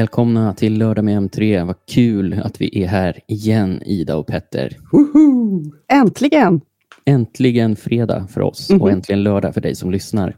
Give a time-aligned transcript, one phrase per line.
[0.00, 1.66] Välkomna till Lördag med M3.
[1.66, 4.76] Vad kul att vi är här igen, Ida och Petter.
[4.92, 5.62] Woho!
[5.92, 6.60] Äntligen!
[7.04, 8.82] Äntligen fredag för oss Mhm.
[8.82, 10.36] och äntligen lördag för dig som lyssnar.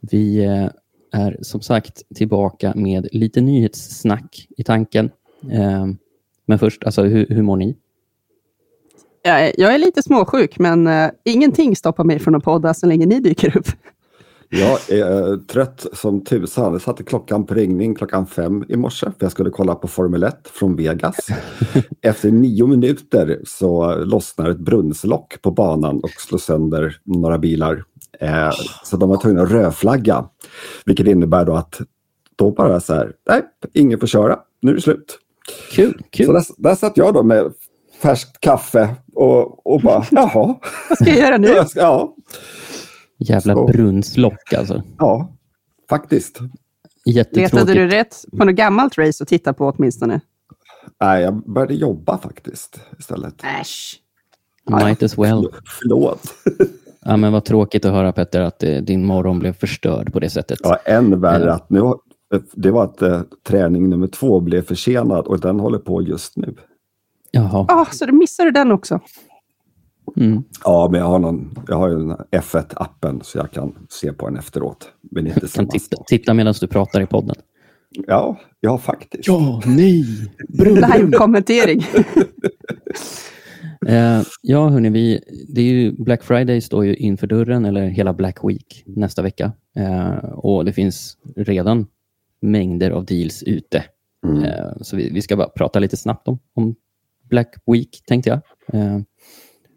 [0.00, 0.68] Vi eh,
[1.12, 5.10] är som sagt tillbaka med lite nyhetssnack i tanken.
[5.52, 5.86] Eh,
[6.46, 7.76] Men först, alltså, hur, hur mår ni?
[9.22, 12.86] Jag är, jag är lite småsjuk, men eh, ingenting stoppar mig från att podda så
[12.86, 13.68] länge ni dyker upp.
[14.54, 16.72] Jag är eh, trött som tusan.
[16.72, 20.22] Jag satte klockan på ringning klockan fem i morse för jag skulle kolla på Formel
[20.22, 21.16] 1 från Vegas.
[22.02, 27.84] Efter nio minuter så lossnar ett brunnslock på banan och slår sönder några bilar.
[28.20, 28.50] Eh,
[28.84, 30.24] så de var tvungna att rödflagga.
[30.84, 31.80] Vilket innebär då att
[32.36, 35.18] då bara så här, nej, ingen får köra, nu är det slut.
[35.72, 36.26] Kul, kul.
[36.26, 37.52] Så där, där satt jag då med
[38.02, 40.54] färskt kaffe och, och bara, jaha.
[40.88, 41.48] Vad ska jag göra nu?
[41.74, 42.14] Ja,
[43.22, 43.66] Jävla så.
[43.66, 44.82] brunnslock alltså.
[44.98, 45.32] ja,
[45.90, 46.38] faktiskt.
[47.06, 47.52] Jättetråkigt.
[47.54, 50.20] Letade du rätt på något gammalt race att titta på åtminstone?
[51.00, 53.34] Nej, jag började jobba faktiskt istället.
[53.60, 54.00] Äsch.
[54.70, 55.48] Might as well.
[55.80, 56.22] Förlåt.
[57.04, 60.30] Ja, men vad tråkigt att höra Petter att eh, din morgon blev förstörd på det
[60.30, 60.58] sättet.
[60.62, 61.52] Ja, än värre Ja.
[61.54, 61.98] att nu, har-
[62.54, 66.54] det var att eh, träning nummer två blev försenad och den håller på just nu.
[67.30, 67.66] Jaha.
[67.68, 69.00] Ah, så du missade den också.
[70.16, 70.44] Mm.
[70.64, 74.12] Ja, men jag har, någon, jag har ju den här F1-appen så jag kan se
[74.12, 74.88] på den efteråt.
[75.10, 77.36] Men inte Kan samma titta, titta medan du pratar i podden.
[78.06, 79.28] Ja, ja faktiskt.
[79.28, 80.04] Ja, nej.
[80.48, 81.86] Live-kommentering.
[83.86, 88.12] Eh, ja, hörni, vi, det är ju Black Friday står ju inför dörren, eller hela
[88.12, 89.52] Black Week nästa vecka.
[89.76, 91.86] Eh, och det finns redan
[92.40, 93.84] mängder av deals ute.
[94.26, 94.44] Mm.
[94.44, 96.74] Eh, så vi, vi ska bara prata lite snabbt om, om
[97.30, 98.40] Black Week, tänkte jag.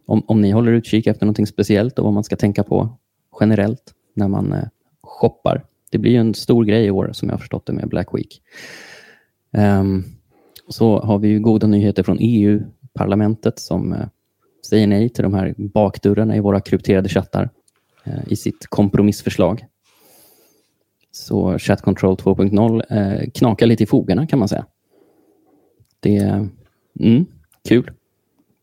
[0.05, 2.97] Om, om ni håller utkik efter någonting speciellt och vad man ska tänka på
[3.39, 4.67] generellt när man eh,
[5.01, 5.65] shoppar.
[5.91, 8.07] Det blir ju en stor grej i år, som jag har förstått det, med Black
[8.13, 8.41] Week.
[9.51, 10.03] Um,
[10.67, 14.07] så har vi ju goda nyheter från EU-parlamentet som eh,
[14.65, 17.49] säger nej till de här bakdörrarna i våra krypterade chattar
[18.03, 19.65] eh, i sitt kompromissförslag.
[21.11, 24.65] Så Chat Control 2.0 eh, knakar lite i fogarna kan man säga.
[25.99, 26.49] Det är
[26.99, 27.25] mm,
[27.67, 27.91] kul.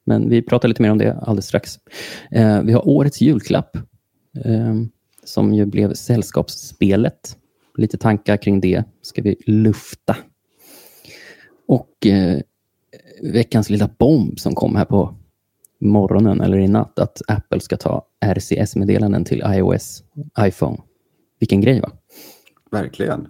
[0.05, 1.79] Men vi pratar lite mer om det alldeles strax.
[2.31, 3.77] Eh, vi har årets julklapp
[4.45, 4.75] eh,
[5.25, 7.37] som ju blev Sällskapsspelet.
[7.79, 10.17] Lite tankar kring det ska vi lufta.
[11.67, 12.41] Och eh,
[13.23, 15.15] veckans lilla bomb som kom här på
[15.81, 20.05] morgonen eller i natt att Apple ska ta RCS-meddelanden till iOS,
[20.41, 20.79] iPhone.
[21.39, 21.91] Vilken grej va?
[22.71, 23.29] Verkligen.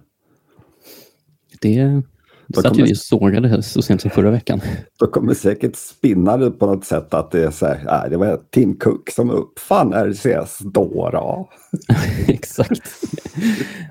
[1.61, 2.01] Det
[2.47, 4.61] Då satt ju kommer- vi och sågade så sent som förra veckan.
[4.99, 8.17] Då kommer säkert spinna det på något sätt att det är så här, nej, det
[8.17, 11.09] var Tim Cook som uppfann RCS då.
[11.11, 11.49] då.
[12.27, 12.81] Exakt.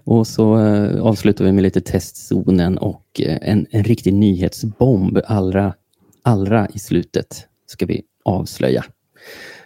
[0.04, 5.74] Och så eh, avslutar vi med lite testzonen och eh, en, en riktig nyhetsbomb allra,
[6.22, 8.84] allra i slutet ska vi avslöja.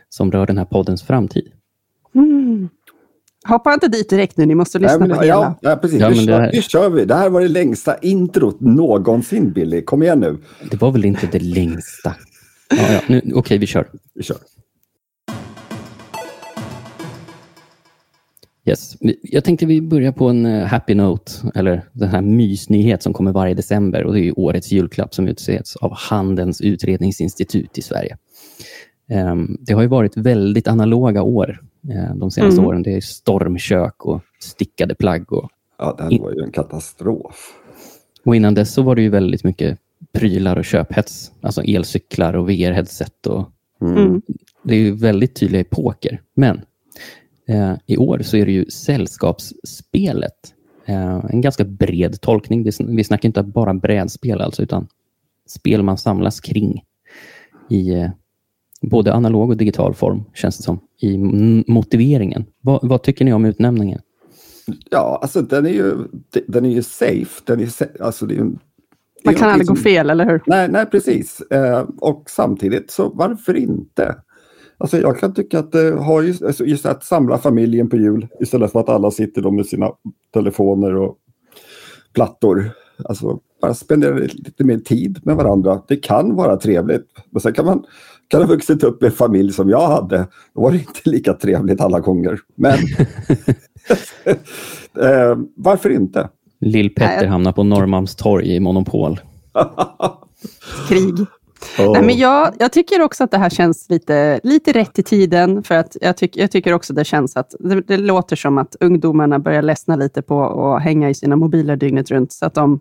[0.08, 1.52] Som rör den här poddens framtid.
[2.14, 2.68] Mm.
[3.48, 5.34] Hoppa inte dit direkt nu, ni måste lyssna Nej, men, på hela.
[5.34, 6.00] ja, ja, precis.
[6.00, 7.04] Ja, nu, kör, här- nu kör vi.
[7.04, 9.82] Det här var det längsta introt någonsin, Billy.
[9.82, 10.38] Kom igen nu.
[10.70, 12.14] Det var väl inte det längsta?
[12.70, 13.86] Ja, ja, nu, okej, vi kör.
[14.14, 14.36] Vi kör.
[18.68, 18.96] Yes.
[19.22, 23.32] Jag tänkte vi börjar på en eh, happy note, eller den här mysnyhet som kommer
[23.32, 24.04] varje december.
[24.04, 28.16] Och Det är ju årets julklapp som utses av Handelns utredningsinstitut i Sverige.
[29.10, 31.60] Ehm, Det har ju varit väldigt analoga år
[32.14, 32.64] de senaste Mm.
[32.68, 32.82] åren.
[32.82, 35.32] Det är stormkök och stickade plagg.
[35.32, 37.52] Och, Ja, den var ju en katastrof.
[38.24, 39.78] och innan dess så var det ju väldigt mycket
[40.12, 41.32] prylar och köphets.
[41.40, 43.26] Alltså elcyklar och VR-headset.
[43.26, 43.96] Och, Mm.
[43.96, 44.22] Mm.
[44.62, 46.20] det är ju väldigt tydliga epoker.
[46.34, 46.60] Men
[47.48, 50.54] eh, i år så är det ju sällskapsspelet.
[50.86, 52.64] Eh, en ganska bred tolkning.
[52.64, 54.86] Det, vi snackar inte bara brädspel alltså, utan
[55.46, 56.84] spel man samlas kring
[57.70, 58.10] i eh,
[58.82, 61.18] både analog och digital form, känns det som, i
[61.72, 62.44] motiveringen.
[62.60, 64.00] Vad, vad tycker ni om utnämningen?
[64.90, 65.94] Ja, alltså den är ju,
[66.48, 67.42] den är ju safe.
[67.44, 67.68] Den är,
[68.02, 70.42] alltså, det är ju, Man kan aldrig gå någonting som- fel, eller hur?
[70.46, 71.40] Nej, nej precis.
[71.40, 74.16] Eh, och samtidigt, så varför inte?
[74.78, 78.28] Alltså jag kan tycka att det har ju, alltså just att samla familjen på jul
[78.40, 79.90] istället för att alla sitter då med sina
[80.34, 81.16] telefoner och
[82.14, 82.70] plattor.
[83.04, 85.82] Alltså bara spendera lite mer tid med varandra.
[85.88, 87.06] Det kan vara trevligt.
[87.30, 87.84] Men sen kan man
[88.28, 90.26] kan ha vuxit upp i en familj som jag hade.
[90.54, 92.38] Då var det inte lika trevligt alla gånger.
[92.54, 92.72] Men
[95.00, 96.28] eh, varför inte?
[96.60, 97.26] Lill-Petter Nej.
[97.26, 99.20] hamnar på Norrmalmstorg i Monopol.
[100.88, 101.26] Krig.
[101.78, 101.92] Åh.
[101.92, 105.62] Nej, men jag, jag tycker också att det här känns lite, lite rätt i tiden.
[105.62, 108.76] För att jag, tyck, jag tycker också det känns att det, det låter som att
[108.80, 112.32] ungdomarna börjar ledsna lite på att hänga i sina mobiler dygnet runt.
[112.32, 112.80] Så att de,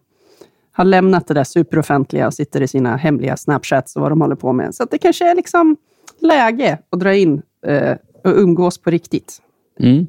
[0.75, 4.35] har lämnat det där superoffentliga och sitter i sina hemliga Snapchats och vad de håller
[4.35, 4.75] på med.
[4.75, 5.77] Så det kanske är liksom
[6.19, 7.91] läge att dra in eh,
[8.23, 9.41] och umgås på riktigt.
[9.79, 10.07] Mm.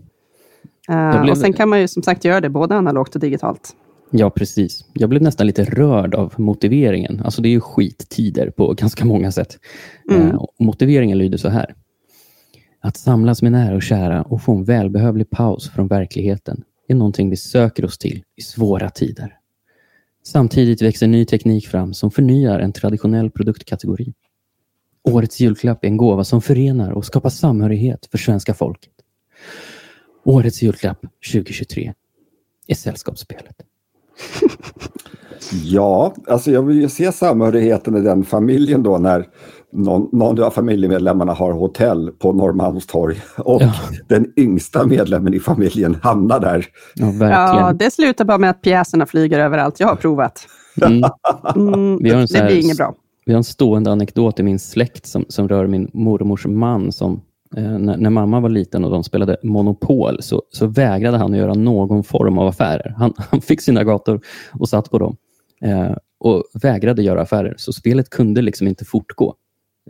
[1.23, 3.77] Blev- Och sen kan man ju som sagt göra det både analogt och digitalt.
[4.11, 4.85] Ja, precis.
[4.93, 7.23] Jag blev nästan lite rörd av motiveringen.
[7.25, 9.59] Alltså det är ju skittider på ganska många sätt.
[10.11, 10.29] Mm.
[10.31, 11.75] Eh, och motiveringen lyder så här.
[12.81, 17.31] Att samlas med nära och kära och få en välbehövlig paus från verkligheten är någonting
[17.31, 19.37] vi söker oss till i svåra tider.
[20.27, 24.15] Samtidigt växer ny teknik fram som förnyar en traditionell produktkategori.
[25.05, 28.93] Årets julklapp är en gåva som förenar och skapar samhörighet för svenska folket.
[30.25, 31.01] Årets julklapp
[31.33, 31.95] 2023
[32.67, 33.57] är Sällskapsspelet.
[35.65, 39.29] Ja, alltså jag vill ju se samhörigheten i den familjen då när
[39.77, 43.73] någon, någon av familjemedlemmarna har hotell på Norrmalmstorg och Ja.
[44.09, 46.67] den yngsta medlemmen i familjen hamnar där.
[46.95, 49.81] Ja, Ja, det slutar bara med att pjäserna flyger överallt.
[49.81, 50.47] Jag har provat.
[50.87, 51.03] Mm.
[51.57, 52.95] Mm, Vi har en det här- blir inget bra.
[53.27, 56.93] Vi har en stående anekdot i min släkt som, som rör min mormors man.
[56.93, 57.21] Som,
[57.57, 61.39] eh, när, när mamma var liten och de spelade Monopol så, så vägrade han att
[61.39, 62.95] göra någon form av affärer.
[62.99, 64.21] Han, han fick sina gator
[64.53, 65.17] och satt på dem
[65.63, 67.55] eh, och vägrade göra affärer.
[67.59, 69.35] Så spelet kunde liksom inte fortgå.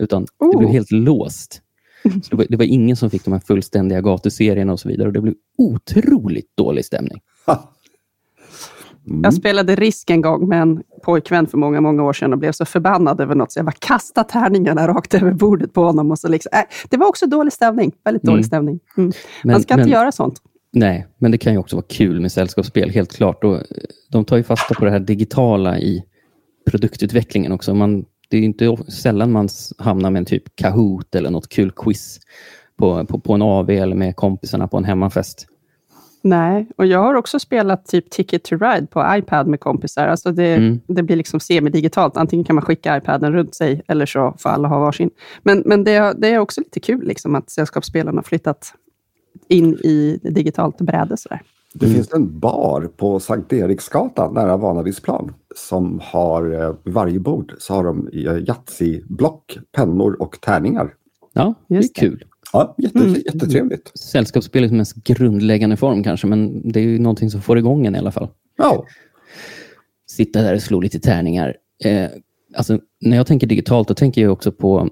[0.01, 0.57] Utan det Oh.
[0.59, 1.61] blev helt låst.
[2.03, 5.07] Det, var, det var ingen som fick de här fullständiga gatuserierna och så vidare.
[5.07, 7.21] Och det blev otroligt dålig stämning.
[9.07, 9.21] Mm.
[9.23, 12.51] Jag spelade Risk en gång med en pojkvän för många, många år sedan och blev
[12.51, 16.11] så förbannad över något så jag bara kastade tärningarna rakt över bordet på honom.
[16.11, 17.91] Och så liksom, äh, det var också dålig stämning.
[18.03, 18.43] Väldigt dålig Mm.
[18.43, 18.79] stämning.
[18.97, 19.11] Mm.
[19.43, 20.41] Men- Man ska men- inte göra sånt.
[20.73, 23.43] Nej, men det kan ju också vara kul med sällskapsspel, helt klart.
[23.43, 23.61] Och eh,
[24.11, 26.03] de tar ju fasta på det här digitala i
[26.71, 27.73] produktutvecklingen också.
[27.73, 32.19] Man, det är inte sällan man hamnar med en typ Kahoot eller något kul quiz
[32.77, 35.47] på, på, på en AV eller med kompisarna på en hemmafest.
[36.21, 40.07] Nej, och jag har också spelat typ Ticket to Ride på iPad med kompisar.
[40.07, 40.79] Alltså det, Mm.
[40.87, 42.17] det blir liksom semidigitalt.
[42.17, 45.09] Antingen kan man skicka iPaden runt sig eller så får alla ha varsin.
[45.43, 48.73] Men, men det, det är också lite kul liksom, att sällskapsspelarna har flyttat
[49.47, 51.17] in i digitalt bräde.
[51.17, 51.41] Sådär.
[51.73, 51.95] Det Mm.
[51.95, 57.83] finns en bar på Sankt Eriksgatan nära Vanavisplan som har eh, varje bord så har
[57.83, 60.93] de eh, Yatzy-block, pennor och tärningar.
[61.33, 62.01] Ja, det är Just det.
[62.01, 62.23] kul.
[62.53, 63.13] Ja, jätte, Mm.
[63.13, 63.91] jättetrevligt.
[63.99, 67.99] Sällskapsspelets mest grundläggande form kanske, men det är ju någonting som får igång en i
[67.99, 68.27] alla fall.
[68.57, 68.85] Ja,
[70.09, 71.55] sitta där och slå lite tärningar.
[71.83, 72.07] Eh,
[72.55, 74.89] alltså, när jag tänker digitalt, då tänker jag också på...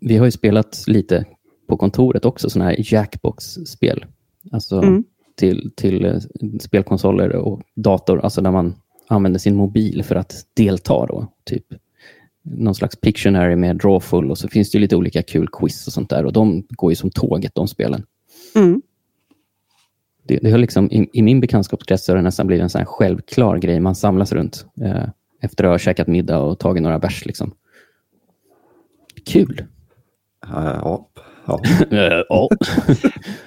[0.00, 1.24] Vi har ju spelat lite
[1.68, 4.04] på kontoret också, sådana här Jackbox-spel.
[4.52, 5.04] Alltså Mm.
[5.34, 6.18] Till, till eh,
[6.60, 8.74] spelkonsoler och dator, alltså där man
[9.08, 11.06] använder sin mobil för att delta.
[11.06, 11.64] Då, typ
[12.42, 15.92] någon slags Pictionary med Drawful och så finns det ju lite olika kul quiz och
[15.92, 16.26] sånt där.
[16.26, 18.06] Och de går ju som tåget, de spelen.
[18.54, 18.82] Mm.
[20.26, 22.86] Det, det har liksom, i, I min bekantskapskrets har det nästan blivit en sån här
[22.86, 25.04] självklar grej man samlas runt eh,
[25.40, 27.26] efter att ha käkat middag och tagit några bärs.
[27.26, 27.54] Liksom.
[29.26, 29.64] Kul!
[30.46, 31.08] Ja,
[31.46, 31.60] ja.
[32.28, 32.48] ja.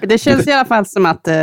[0.00, 1.34] Det känns i alla fall som att eh,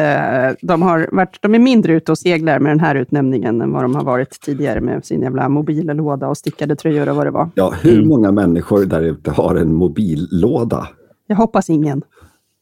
[0.61, 3.83] de, har varit, de är mindre ute och seglar med den här utnämningen än vad
[3.83, 7.49] de har varit tidigare med sin jävla mobillåda och stickade tröjor och vad det var.
[7.55, 8.07] ja, hur Mm.
[8.07, 10.87] många människor där ute har en mobillåda?
[11.27, 12.01] Jag hoppas ingen.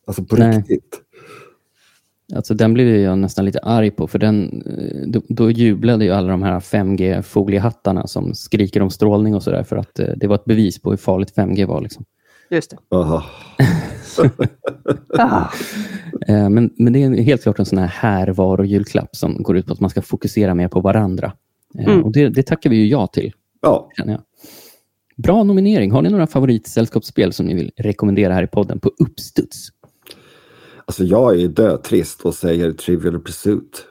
[0.08, 0.58] Alltså på Nej.
[0.58, 1.00] riktigt.
[2.36, 6.12] Alltså, den blev jag nästan lite arg på, för den, eh, då, då jublade ju
[6.12, 10.36] alla de här 5G-foliehattarna som skriker om strålning och sådär, för att eh, det var
[10.36, 11.82] ett bevis på hur farligt 5G var.
[11.82, 12.06] Liksom.
[12.55, 12.77] Just det.
[12.95, 13.24] Aha.
[15.17, 15.48] Ah,
[16.27, 19.74] Eh, men, men det är helt klart en sån här härvaro-julklapp som går ut på
[19.74, 21.33] att man ska fokusera mer på varandra.
[21.79, 22.03] Eh, Mm.
[22.03, 23.33] och det, det tackar vi ju ja till.
[23.62, 24.22] Ja, känner jag.
[25.24, 25.91] Bra nominering.
[25.91, 29.67] Har ni några favoritsällskapsspel som ni vill rekommendera här i podden på uppstuds?
[30.86, 33.86] alltså jag är dötrist och säger Trivial Pursuit.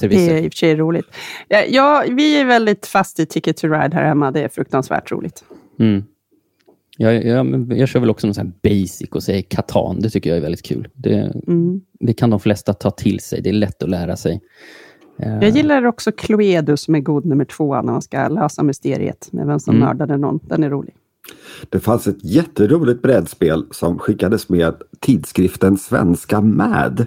[0.00, 1.06] det är i och för sig roligt.
[1.48, 4.30] Ja, ja, vi är väldigt fast i Ticket to Ride här hemma.
[4.30, 5.44] Det är fruktansvärt roligt.
[5.78, 6.04] Mm.
[7.02, 10.00] Jag, jag, men jag kör väl också någon sån här basic och säger Katan.
[10.00, 10.88] Det tycker jag är väldigt kul.
[10.94, 11.80] Det, Mm.
[12.00, 13.42] det kan de flesta ta till sig.
[13.42, 14.40] Det är lätt att lära sig.
[15.18, 19.28] Eh, Jag gillar också Cluedo som är god nummer två när man ska lösa mysteriet
[19.32, 19.88] med vem som Mm.
[19.88, 20.38] mördade någon.
[20.42, 20.94] Den är rolig.
[21.68, 27.06] Det fanns ett jätteroligt brädspel som skickades med tidskriften Svenska Mad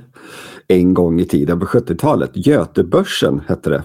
[0.67, 2.31] en gång i tiden på 70-talet.
[2.33, 3.83] Götebörsen hette det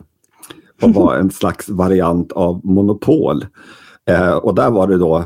[0.83, 3.47] och var en slags variant av Monopol.
[4.11, 5.25] Eh, och där var det då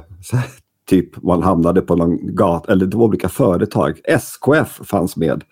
[0.87, 4.01] typ man hamnade på någon gata, eller det var olika företag.
[4.05, 5.45] SKF fanns med.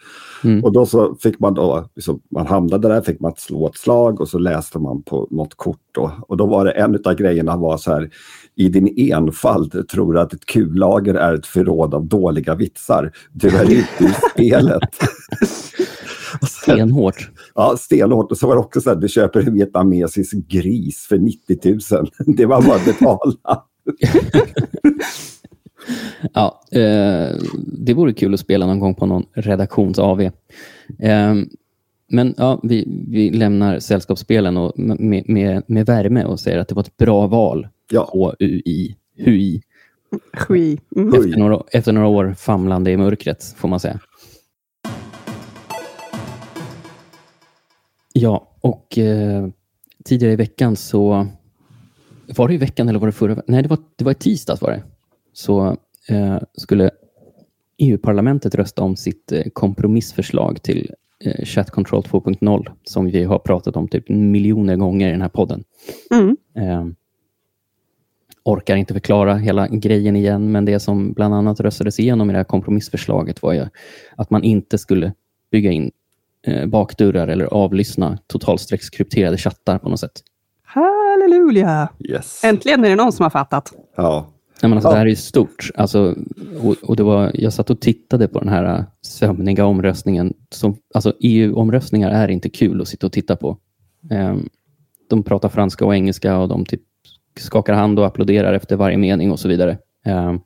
[0.44, 0.64] Mm.
[0.64, 4.20] Och då så fick man då, liksom, man hamnade där, fick man slå ett slag
[4.20, 5.78] och så läste man på något kort.
[5.92, 6.12] Då.
[6.28, 8.10] Och då var det en av grejerna var så här,
[8.56, 13.12] i din enfald tror du att ett kullager är ett förråd av dåliga vitsar.
[13.32, 14.82] Du är ute i spelet.
[16.49, 17.30] stenhårt.
[17.54, 18.30] Ja, stenhårt.
[18.30, 21.58] Och så var det också så här, du köper en vietnamesisk gris för 90
[21.92, 22.10] 000.
[22.37, 23.64] Det var bara att betala.
[26.35, 30.20] Ja, eh, det vore kul att spela någon gång på någon redaktions-AV.
[30.99, 31.35] Eh,
[32.09, 36.75] men ja, vi, vi lämnar sällskapsspelen och med, med, med värme och säger att det
[36.75, 37.68] var ett bra val.
[37.90, 38.09] Ja.
[38.12, 38.97] H-U-I.
[39.16, 39.62] Hui.
[40.49, 40.78] Hui.
[40.97, 41.09] Mm.
[41.09, 44.00] Efter några, efter några år famlande i mörkret, får man säga.
[48.12, 49.49] Ja, och eh,
[50.04, 51.26] tidigare i veckan så...
[52.37, 53.42] Var det i veckan eller var det förra?
[53.46, 54.82] Nej, det var, det var i tisdags var det.
[55.32, 55.76] Så
[56.08, 56.90] eh, skulle
[57.78, 60.94] EU-parlamentet rösta om sitt eh, kompromissförslag till
[61.25, 65.28] eh, Chat Control 2.0 som vi har pratat om typ miljoner gånger i den här
[65.28, 65.64] podden.
[66.10, 66.37] Mm.
[66.56, 66.87] Eh,
[68.44, 72.38] orkar inte förklara hela grejen igen, men det som bland annat röstades igenom i det
[72.38, 73.66] här kompromissförslaget var ju
[74.16, 75.12] att man inte skulle
[75.50, 75.90] bygga in
[76.46, 80.22] eh, bakdörrar eller avlyssna totalstreckskrypterade chattar på något sätt.
[81.40, 81.88] Halleluja!
[81.99, 82.44] Yes.
[82.44, 83.73] Äntligen är det någon som har fattat.
[83.97, 84.32] Ja.
[84.62, 84.92] Nej, men alltså, Ja.
[84.92, 85.70] Det här är ju stort.
[85.75, 86.14] Alltså,
[86.62, 90.35] och, och det var, jag satt och tittade på den här äh, sömniga omröstningen.
[90.50, 93.59] Som, alltså, EU-omröstningar är inte kul att sitta och titta på.
[94.11, 94.49] Ehm,
[95.11, 96.82] de pratar franska och engelska och de typ
[97.38, 99.78] skakar hand och applåderar efter varje mening och så vidare.
[100.04, 100.40] Ehm,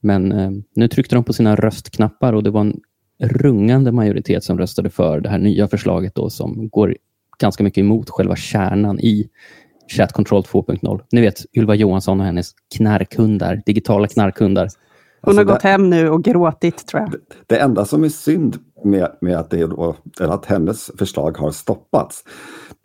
[0.00, 2.80] men ehm, nu tryckte de på sina röstknappar och det var en
[3.18, 6.96] rungande majoritet som röstade för det här nya förslaget då, som går
[7.38, 9.28] ganska mycket emot själva kärnan i
[9.88, 11.00] Chat Control 2.0.
[11.12, 14.68] Ni vet Ylva Johansson och hennes knarkhundar, digitala knarkhundar.
[15.22, 17.14] Hon Alltså, har gått det- hem nu och gråtit, tror jag.
[17.46, 21.50] Det enda som är synd med, med att, det är då, att hennes förslag har
[21.50, 22.24] stoppats,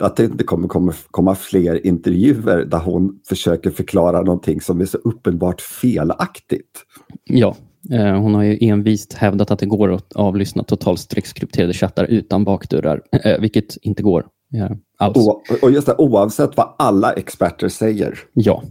[0.01, 4.85] att det inte kommer komma, komma fler intervjuer där hon försöker förklara någonting som är
[4.85, 6.83] så uppenbart felaktigt.
[7.23, 7.55] Ja,
[7.91, 13.01] eh, hon har ju envist hävdat att det går att avlyssna totalstreckskrypterade chattar utan bakdörrar,
[13.23, 14.25] eh, vilket inte går
[14.97, 15.17] alls.
[15.17, 18.19] O, och just det, oavsett vad alla experter säger.
[18.33, 18.63] Ja,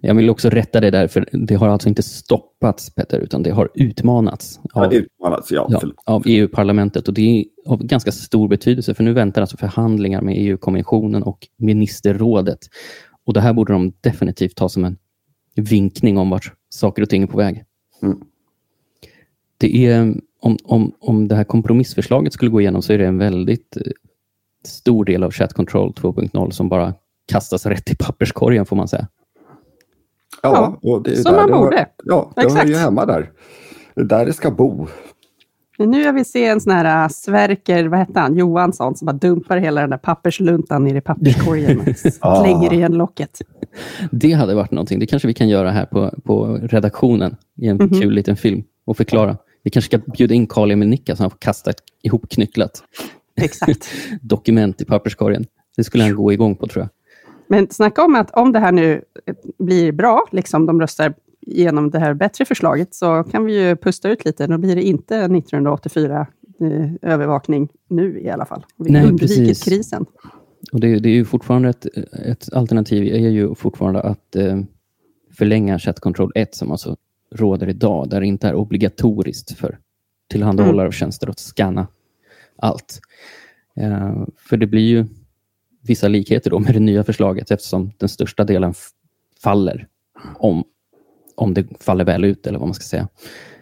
[0.00, 3.50] jag vill också rätta det där, för det har alltså inte stoppats, Petter, utan det
[3.50, 5.66] har utmanats av, utmanats, ja.
[5.70, 7.08] ja, av EU-parlamentet.
[7.08, 11.48] Och det är av ganska stor betydelse, för nu väntar alltså förhandlingar med EU-kommissionen och
[11.58, 12.58] ministerrådet.
[13.26, 14.96] Och det här borde de definitivt ta som en
[15.54, 17.64] vinkning om vart saker och ting är på väg.
[18.02, 18.18] Mm.
[19.58, 23.18] Det är, om, om, om det här kompromissförslaget skulle gå igenom så är det en
[23.18, 23.82] väldigt eh,
[24.66, 26.94] stor del av Chat Control 2.0 som bara
[27.32, 29.08] kastas rätt i papperskorgen, får man säga.
[30.42, 31.86] Ja, och det är som där man det hör- borde.
[32.04, 32.70] Ja, det hör Exakt.
[32.70, 33.30] ju hemma där.
[33.94, 34.86] Det är där det ska bo.
[35.78, 39.06] Men nu jag vill se en sån här äh, Sverker, vad hette han, Johansson, som
[39.06, 41.96] bara dumpar hela den där pappersluntan ner i papperskorgen och
[42.42, 43.38] slänger igen locket.
[44.10, 44.98] Det hade varit någonting.
[44.98, 47.88] Det kanske vi kan göra här på, på redaktionen i en Mhm.
[48.00, 49.36] kul liten film och förklara.
[49.62, 52.82] Vi kanske ska bjuda in Carl Emil Nicka så han får kasta ett ihopknycklat
[53.42, 53.88] Exakt.
[54.22, 55.46] dokument i papperskorgen.
[55.76, 56.90] Det skulle han gå igång på tror jag.
[57.46, 59.02] Men snacka om att om det här nu
[59.58, 64.08] blir bra, liksom de röstar igenom det här bättre förslaget, så kan vi ju pusta
[64.10, 64.46] ut lite.
[64.46, 66.26] Då blir det inte 1984
[66.60, 68.66] eh, övervakning nu i alla fall.
[68.76, 69.64] Vi Nej, undvikit precis.
[69.64, 70.06] krisen.
[70.72, 71.86] Och det, det är ju fortfarande ett,
[72.26, 74.60] ett alternativ är ju fortfarande att eh,
[75.32, 76.96] förlänga Chat Control 1 som alltså
[77.34, 79.78] råder idag, där det inte är obligatoriskt för
[80.30, 81.86] tillhandahållare av tjänster att scanna
[82.60, 83.00] allt.
[83.76, 85.06] Eh, för det blir ju
[85.82, 88.74] vissa likheter då med det nya förslaget eftersom den största delen
[89.42, 89.86] faller
[90.38, 90.64] om,
[91.34, 93.08] om det faller väl ut eller vad man ska säga.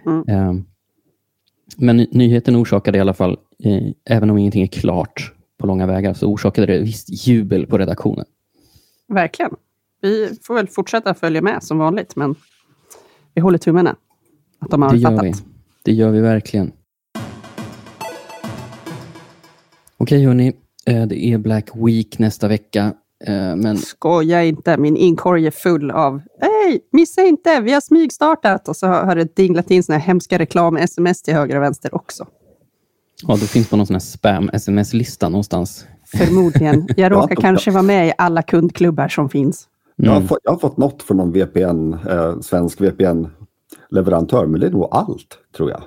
[0.06, 0.24] Mm.
[0.28, 0.62] Eh,
[1.76, 5.86] men ny- nyheten orsakade i alla fall, eh, även om ingenting är klart på långa
[5.86, 8.24] vägar, så orsakade det visst jubel på redaktionen.
[9.08, 9.50] Verkligen.
[10.00, 12.34] Vi får väl fortsätta följa med som vanligt, men
[13.34, 13.96] vi håller tummarna.
[14.58, 15.24] Att de har Det gör fattat.
[15.24, 15.32] vi.
[15.84, 16.72] Det gör vi verkligen.
[19.98, 20.52] Okej hörni,
[20.86, 22.92] eh, det är Black Week nästa vecka.
[23.26, 28.68] eh, Men Skoja inte, min inkorg är full av Hej, missa inte, vi har smygstartat.
[28.68, 32.26] Och så har det dinglat in såna här hemska reklam-sms till höger och vänster också.
[33.26, 35.86] ja, det finns på någon sån här spam-sms-lista någonstans.
[36.16, 36.88] Förmodligen.
[36.96, 39.68] Jag råkar Ja, kanske vara med i alla kundklubbar som finns.
[39.96, 40.28] Jag, har Mm.
[40.28, 44.88] fått, jag har fått något från någon VPN, eh, svensk VPN-leverantör, men det är nog
[44.90, 45.82] allt, tror jag.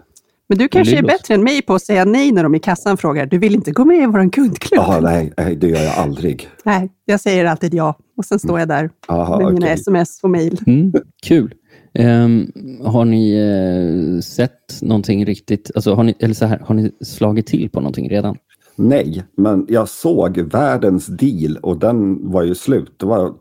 [0.52, 2.98] Men du kanske är bättre än mig på att säga nej när de i kassan
[2.98, 4.84] frågar, du vill inte gå med i vår kundklubb?
[4.84, 6.50] Jaha, nej, nej, det gör jag aldrig.
[6.64, 7.96] Nej, jag säger alltid ja.
[8.18, 9.74] Och sen står jag där Aha, med mina okej.
[9.74, 10.60] sms och mejl.
[10.68, 10.94] Mm,
[11.24, 11.54] kul.
[11.94, 12.52] Ehm,
[12.84, 17.48] har ni eh, sett någonting riktigt, alltså har ni, eller så här, har ni slagit
[17.48, 18.38] till på någonting redan?
[18.76, 22.94] Nej, men jag såg världens deal och den var ju slut.
[22.98, 23.34] Det var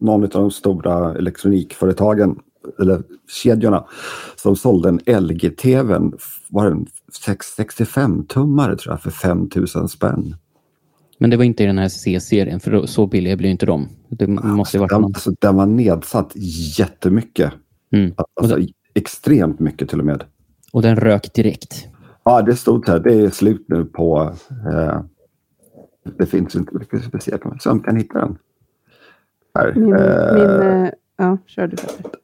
[0.00, 2.36] någon av de stora elektronikföretagen
[2.80, 3.02] eller
[3.42, 3.84] kedjorna,
[4.36, 5.98] som sålde en LG-TV,
[6.48, 6.86] var den
[7.26, 10.34] 65-tummare tror jag, för 5000 spänn.
[11.18, 13.88] Men det var inte i den här C-serien, för så billiga blir inte de.
[14.08, 16.32] Det måste ju varit den, alltså, den var nedsatt
[16.78, 17.52] jättemycket.
[17.92, 18.14] Mm.
[18.40, 18.58] Alltså,
[18.94, 20.24] extremt mycket till och med.
[20.72, 21.88] Och den rök direkt.
[22.24, 24.34] Ja, det stod här, det är slut nu på...
[24.72, 25.00] Eh,
[26.18, 26.72] det finns inte,
[27.20, 28.38] se om jag kan hitta den.
[29.54, 29.74] Här.
[29.74, 31.76] Min, eh, min, eh, ja, kör du.
[31.76, 32.23] Petter.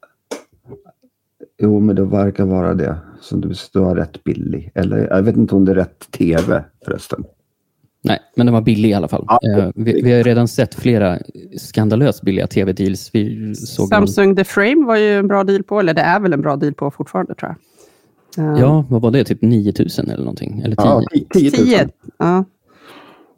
[1.61, 2.95] Jo, men det verkar vara det.
[3.21, 4.71] Så du, du har rätt billig.
[4.75, 7.23] Eller jag vet inte om det är rätt tv förresten.
[8.03, 9.25] Nej, men den var billig i alla fall.
[9.27, 11.17] Ja, Eh, vi, vi har redan sett flera
[11.57, 13.09] skandalöst billiga tv-deals.
[13.13, 16.19] Vi såg någon- Samsung The Frame var ju en bra deal på, eller det är
[16.19, 17.55] väl en bra deal på fortfarande tror
[18.35, 18.45] jag.
[18.55, 19.23] Eh, Ja, vad var det?
[19.23, 20.59] Typ 9000 eller någonting?
[20.65, 20.85] Eller 10?
[20.85, 21.01] Ja,
[21.33, 21.51] 10 000.
[21.51, 21.89] 10.
[22.19, 22.45] Ja.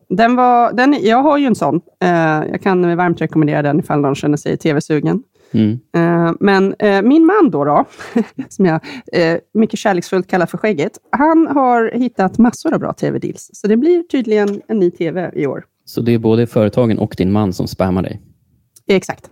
[0.10, 1.82] Den var, den, jag har ju en sån.
[2.04, 2.10] Eh,
[2.52, 5.24] jag kan varmt rekommendera den ifall någon känner sig tv-sugen.
[5.54, 5.80] Mm.
[5.96, 7.86] Eh, men eh, min man då, då
[8.50, 8.80] som jag
[9.14, 13.50] eh, mycket kärleksfullt kallar för Skägget, han har hittat massor av bra tv-deals.
[13.54, 15.66] Så det blir tydligen en ny tv i år.
[15.86, 18.22] Så det är både företagen och din man som spammar dig?
[18.88, 19.30] Exakt.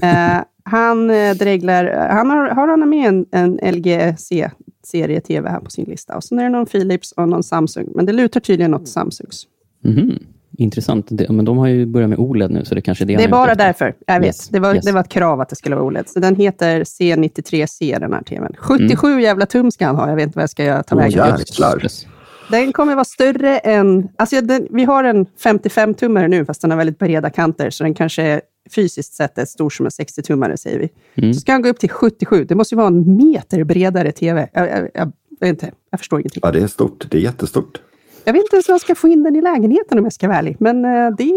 [0.64, 6.16] han dreglar, han har, har han med en, en LG-C-serie TV här på sin lista.
[6.16, 7.88] Och sen är det någon Philips och någon Samsung.
[7.94, 9.46] Men det lutar tydligen åt Samsungs.
[9.84, 10.18] Mhm.
[10.58, 11.06] Intressant.
[11.10, 13.24] Det, men de har ju börjat med OLED nu, så det kanske är det Det
[13.24, 13.94] är bara därför.
[14.06, 14.26] Jag vet.
[14.26, 14.84] Yes, Det, var, yes.
[14.84, 16.08] det var ett krav att det skulle vara OLED.
[16.08, 18.52] Så den heter C93C, den här TVn.
[18.58, 19.20] 77 Mm.
[19.20, 20.08] jävla tum ska han ha.
[20.08, 21.38] Jag vet inte vad jag ska göra- ta Åh, vägen.
[21.82, 22.06] Yes.
[22.50, 24.08] Den kommer vara större än...
[24.16, 27.94] Alltså den, vi har en 55-tummare nu, fast den har väldigt breda kanter, så den
[27.94, 28.40] kanske är
[28.74, 30.88] fysiskt sett är stor som en 60-tummare, säger vi.
[31.22, 31.34] Mm.
[31.34, 32.44] Så ska han gå upp till 77.
[32.44, 34.48] Det måste ju vara en meter bredare TV.
[34.52, 36.40] Jag, jag, jag, jag, vet inte, jag förstår ingenting.
[36.44, 37.06] Ja, det är stort.
[37.10, 37.80] Det är jättestort.
[38.24, 40.28] Jag vet inte ens hur jag ska få in den i lägenheten om jag ska
[40.28, 41.32] vara ärlig, men eh, det,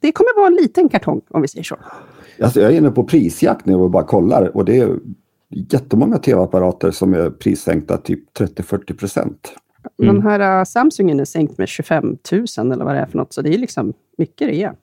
[0.00, 1.76] det kommer vara en liten kartong, om vi säger så.
[2.42, 4.98] Alltså, jag är inne på prisjakt nu och bara kollar och det är
[5.50, 9.54] jättemånga tv-apparater som är prissänkta typ 30-40 procent.
[10.02, 10.14] Mm.
[10.14, 13.32] Den här uh, Samsungen är sänkt med 25 000 eller vad det är för något,
[13.32, 14.74] så det är liksom mycket rea.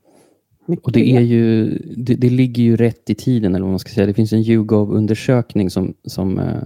[0.66, 3.80] Mycket Och det, är ju, det, det ligger ju rätt i tiden, eller vad man
[3.80, 4.08] ska säga.
[4.08, 6.64] Det finns en YouGov-undersökning som, som eh,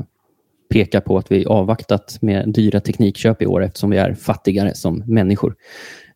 [0.70, 5.04] pekar på att vi avvaktat med dyra teknikköp i år eftersom vi är fattigare som
[5.06, 5.56] människor.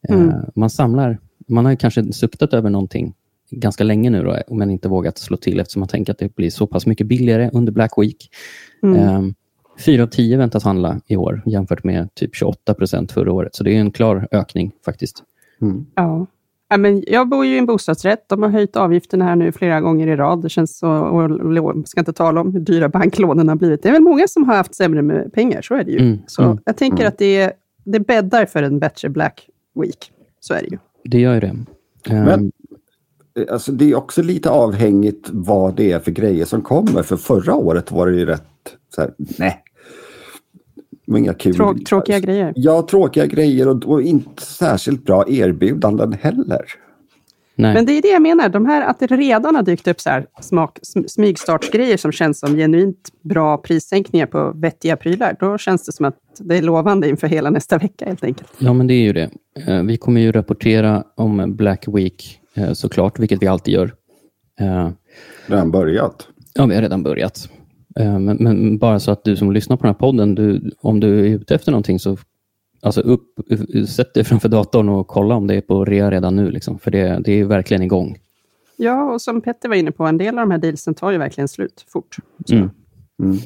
[0.09, 0.35] Eh, Mm.
[0.55, 3.13] Man samlar, man har ju kanske suktat över någonting
[3.51, 6.49] ganska länge nu, då, men inte vågat slå till eftersom man tänker att det blir
[6.49, 8.29] så pass mycket billigare under Black Week.
[8.83, 8.99] Mm.
[8.99, 9.21] Eh,
[9.85, 13.55] Fyra av tio väntas handla i år jämfört med typ 28 procent förra året.
[13.55, 15.23] Så det är en klar ökning faktiskt.
[15.61, 15.85] Mm.
[15.95, 16.25] Ja.
[16.73, 18.29] Ja, men jag bor ju i en bostadsrätt.
[18.29, 20.41] De har höjt avgifterna här nu flera gånger i rad.
[20.41, 23.83] Det känns så, och ska inte tala om hur dyra banklånen har blivit.
[23.83, 25.99] Det är väl många som har haft sämre med pengar, så är det ju.
[25.99, 26.57] Mm, Så mm.
[26.65, 27.51] jag tänker att det,
[27.83, 29.49] det bäddar för en bättre Black
[29.81, 30.11] Week.
[30.39, 30.77] Så är det ju.
[31.03, 31.55] Det gör ju det.
[32.09, 32.51] Eh, Men
[33.51, 37.03] alltså, det är också lite avhängigt vad det är för grejer som kommer.
[37.03, 38.43] För förra året var det ju rätt
[38.95, 39.62] så här, nej.
[41.05, 41.55] Var Inga kul.
[41.55, 42.53] Trå, tråkiga grejer.
[42.55, 46.61] Ja, tråkiga grejer och, och inte särskilt bra erbjudanden heller.
[47.55, 47.73] nej.
[47.73, 50.09] Men det är det jag menar, de här, att det redan har dykt upp så
[50.09, 55.37] här smak, sm- smygstartsgrejer som känns som genuint bra prissänkningar på vettiga prylar.
[55.39, 58.51] Då känns det som att det är lovande inför hela nästa vecka helt enkelt.
[58.57, 59.29] Ja, men det är ju det.
[59.67, 63.93] Eh, Vi kommer ju rapportera om Black Week eh, såklart, vilket vi alltid gör.
[64.59, 64.89] Eh,
[65.47, 66.27] Redan börjat.
[66.53, 67.49] Ja, vi har redan börjat.
[67.99, 70.99] Eh, Men, men bara så att du som lyssnar på den här podden, du, om
[70.99, 72.17] du är ute efter någonting så
[72.81, 73.23] alltså upp,
[73.87, 76.51] sätt dig framför datorn och kolla om det är på rea redan nu.
[76.51, 78.17] Liksom, för det, det är verkligen igång.
[78.77, 81.17] Ja, och som Petter var inne på, en del av de här dealsen tar ju
[81.17, 82.17] verkligen slut fort.
[82.51, 82.69] Mm.
[83.23, 83.37] Mm.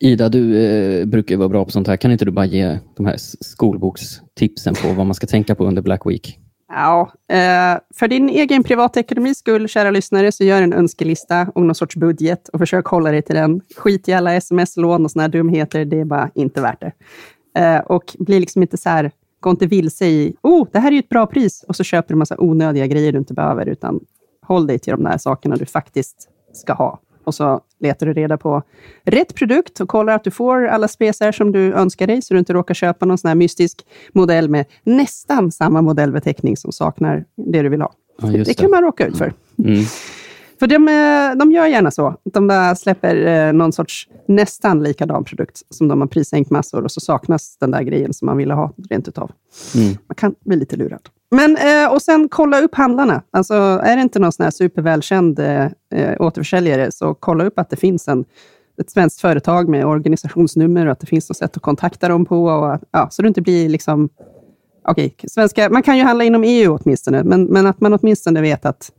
[0.00, 1.96] Ida, du eh, brukar ju vara bra på sånt här.
[1.96, 5.82] Kan inte du bara ge de här skolbokstipsen på vad man ska tänka på under
[5.82, 6.38] Black Week?
[6.68, 11.74] Ja, eh, för din egen privatekonomis skull, kära lyssnare, så gör en önskelista och någon
[11.74, 13.60] sorts budget och försök hålla dig till den.
[13.76, 16.92] Skit i alla sms-lån och såna här dumheter, det är bara inte värt det.
[17.60, 20.92] Eh, och bli liksom inte så här, gå inte vilse i, oh, det här är
[20.92, 23.66] ju ett bra pris, och så köper du en massa onödiga grejer du inte behöver,
[23.66, 24.00] utan
[24.42, 27.00] håll dig till de där sakerna du faktiskt ska ha.
[27.28, 28.62] Och så letar du reda på
[29.04, 32.38] rätt produkt och kollar att du får alla spesar som du önskar dig, så du
[32.38, 37.62] inte råkar köpa någon sån här mystisk modell med nästan samma modellbeteckning som saknar det
[37.62, 37.92] du vill ha.
[38.22, 39.32] Ja, just det kan man råka ut för.
[39.64, 39.84] Mm.
[40.58, 42.14] För de, eh, de gör gärna så.
[42.24, 47.00] De släpper eh, någon sorts nästan likadan produkt som de har prissänkt massor och så
[47.00, 49.30] saknas den där grejen som man ville ha rent utav.
[49.76, 49.96] Mm.
[50.06, 51.08] Man kan bli lite lurad.
[51.30, 53.22] Men, eh, och sen kolla upp handlarna.
[53.30, 55.64] Alltså, är det inte någon sån här supervälkänd eh,
[55.94, 58.24] eh, återförsäljare, så kolla upp att det finns en,
[58.80, 62.44] ett svenskt företag med organisationsnummer och att det finns något sätt att kontakta dem på.
[62.44, 64.08] Och, att- ja, så det inte blir liksom...
[64.88, 68.66] Okej, svenska, man kan ju handla inom EU åtminstone, men, men att man åtminstone vet
[68.66, 68.90] att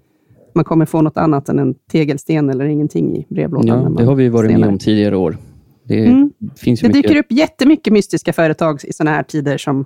[0.56, 3.84] man kommer få något annat än en tegelsten eller ingenting i brevlådan.
[3.84, 4.72] Ja, det har vi varit med senare.
[4.72, 5.38] om tidigare år.
[5.84, 6.32] Det Mm.
[6.58, 7.04] finns Det mycket...
[7.04, 9.86] dyker upp jättemycket mystiska företag i sådana här tider som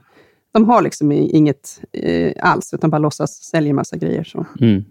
[0.54, 4.24] de har liksom inget eh, alls, utan bara låtsas sälja massa grejer.
[4.24, 4.46] Så.
[4.62, 4.84] Mm.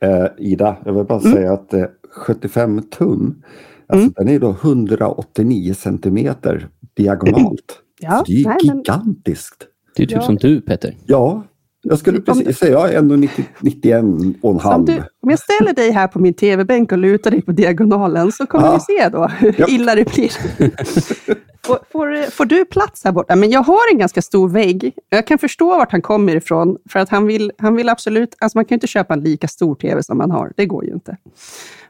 [0.00, 1.32] Eh, Ida, jag vill bara Mm.
[1.32, 1.84] säga att eh,
[2.26, 3.42] 75 tum,
[3.86, 7.80] alltså den är då 189 centimeter diagonalt.
[8.00, 9.66] Ja, Så det är ju nej, men- gigantiskt.
[9.96, 10.22] Det är typ Ja.
[10.22, 10.96] som du, Peter.
[11.06, 11.42] Ja,
[11.88, 14.84] jag skulle Om precis säga jag är ändå 90, 91 och en Om, halv.
[14.84, 18.46] du, om jag ställer dig här på min tv-bänk och lutar dig på diagonalen så
[18.46, 18.72] kommer Ja.
[18.88, 20.30] vi se då hur illa det blir.
[21.66, 23.36] får, får, får du plats här borta?
[23.36, 24.92] Men jag har en ganska stor vägg.
[25.08, 26.76] Jag kan förstå vart han kommer ifrån.
[26.90, 28.34] För att han vill, han vill absolut...
[28.38, 30.52] Alltså man kan ju inte köpa en lika stor tv som man har.
[30.56, 31.16] Det går ju inte.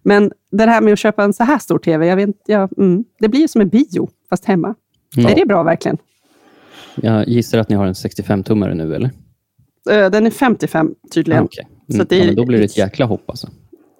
[0.03, 3.05] Men det här med att köpa en så här stor tv, jag vet, jag, mm,
[3.19, 4.75] det blir ju som en bio, fast hemma.
[5.17, 5.31] Mm.
[5.33, 5.99] Är det bra verkligen?
[6.95, 9.11] Jag gissar att ni har en 65-tummare nu, eller?
[9.91, 11.45] Eh, Den är 55 tydligen.
[11.45, 11.67] Okej.
[11.89, 12.07] Så Mm.
[12.09, 13.49] det ja, är- men då blir det ett jäkla hopp alltså.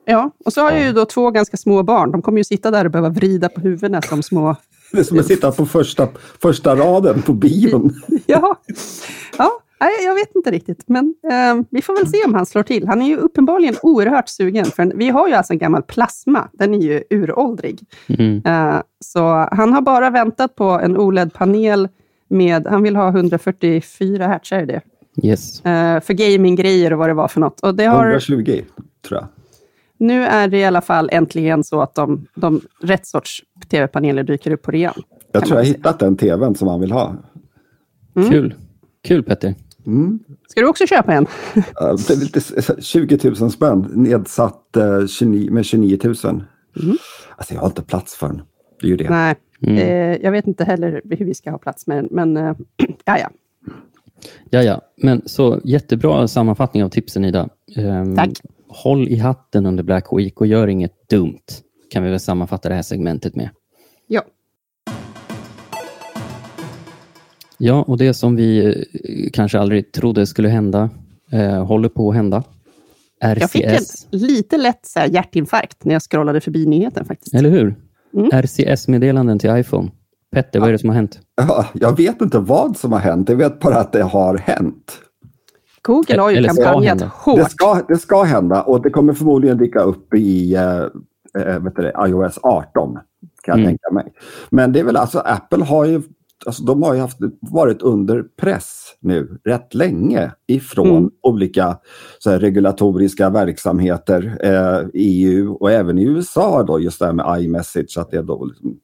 [0.05, 2.11] Ja, och så har jag ju då två ganska små barn.
[2.13, 4.57] De kommer ju sitta där och behöva vrida på huvudena som små...
[4.93, 6.09] Det är som att sitta på första,
[6.43, 7.95] första raden på bion.
[8.27, 8.57] Ja,
[9.39, 10.85] ja nej, jag vet inte riktigt.
[10.87, 12.87] Men eh, vi får väl se om han slår till.
[12.89, 14.65] Han är ju uppenbarligen oerhört sugen.
[14.65, 16.49] För vi har ju alltså en gammal plasma.
[16.53, 17.81] Den är ju uråldrig.
[18.07, 18.43] Mm.
[18.47, 21.89] Eh, så han har bara väntat på en OLED-panel
[22.29, 22.67] med...
[22.67, 24.81] Han vill ha 144 hertz, är det det?
[25.23, 25.65] Yes.
[25.65, 27.61] Eh, för gaminggrejer och vad det var för något.
[27.61, 28.61] Och det har, 120
[29.09, 29.29] tror jag.
[29.99, 34.51] nu är det i alla fall äntligen så att de, de rätt sorts tv-paneler dyker
[34.51, 34.95] upp på rean.
[35.33, 35.77] Jag tror man jag säga.
[35.79, 37.15] hittat den tvn som han vill ha.
[38.17, 38.31] Mm.
[38.31, 38.55] Kul.
[39.09, 39.55] Kul, Petter.
[39.87, 40.19] Mm.
[40.49, 41.27] Ska du också köpa en?
[41.55, 46.15] Ja, Det är lite, s- 20 000 spänn nedsatt eh, 29, med 29 000.
[47.37, 48.43] Alltså jag har inte plats för den.
[48.81, 49.11] Det är ju det.
[49.11, 49.77] Nej, Mm.
[49.79, 52.57] eh, jag vet inte heller hur vi ska ha plats med den, men eh,
[53.05, 53.31] ja, ja.
[54.51, 54.81] Ja, ja.
[54.97, 57.49] Men så jättebra sammanfattning av tipsen, Ida.
[57.77, 58.31] Ehm, Tack.
[58.69, 61.45] Håll i hatten under Black Week och gör inget dumt.
[61.91, 63.51] Kan vi väl sammanfatta det här segmentet med.
[64.07, 64.23] ja.
[67.59, 70.91] Ja, och det som vi eh, kanske aldrig trodde skulle hända
[71.33, 72.43] eh, håller på att hända.
[73.21, 77.35] Jag fick en RCS, lite lätt så här, hjärtinfarkt när jag scrollade förbi nyheten faktiskt.
[77.35, 77.77] eller hur?
[78.15, 78.31] Mm.
[78.33, 79.91] RCS-meddelanden till iPhone.
[80.33, 81.21] Petter, vad är det som har hänt?
[81.37, 83.29] Ja, jag vet inte vad som har hänt.
[83.29, 84.99] Jag vet bara att det har hänt.
[85.83, 87.37] Google har ju Eller kampanjat hårt.
[87.37, 90.79] Det ska, det ska hända och det kommer förmodligen dyka upp i eh,
[91.43, 92.95] eh, vet du iOS 18.
[92.95, 93.01] Kan
[93.45, 93.67] jag Mm.
[93.67, 94.13] tänka mig.
[94.51, 96.03] Men det är väl alltså Apple har ju
[96.47, 101.11] Alltså de har ju haft, varit under press nu rätt länge ifrån Mm.
[101.23, 101.79] olika
[102.19, 107.43] så här, regulatoriska verksamheter, eh, EU och även i USA då just det här med
[107.43, 107.99] iMessage.
[107.99, 108.77] Att det då liksom,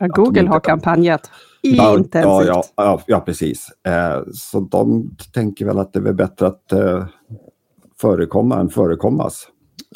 [0.00, 2.24] Ja, Google har kampanjat Ja, intensivt.
[2.24, 3.66] ja, ja, ja, ja, precis.
[3.86, 7.04] Eh, så de tänker väl att det är bättre att eh,
[8.00, 9.48] förekomma än förekommas.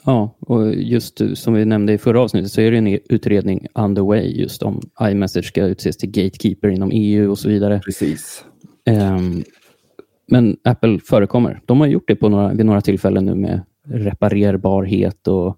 [0.05, 3.67] Ja, och just eh, som vi nämnde i förra avsnittet så är det en utredning
[3.75, 7.81] underway just om iMessage ska utses till gatekeeper inom EU och så vidare.
[7.85, 8.45] Precis.
[8.87, 9.43] Ehm,
[10.27, 11.61] men Apple förekommer.
[11.67, 15.57] De har gjort det på några, vid några tillfällen nu med reparerbarhet och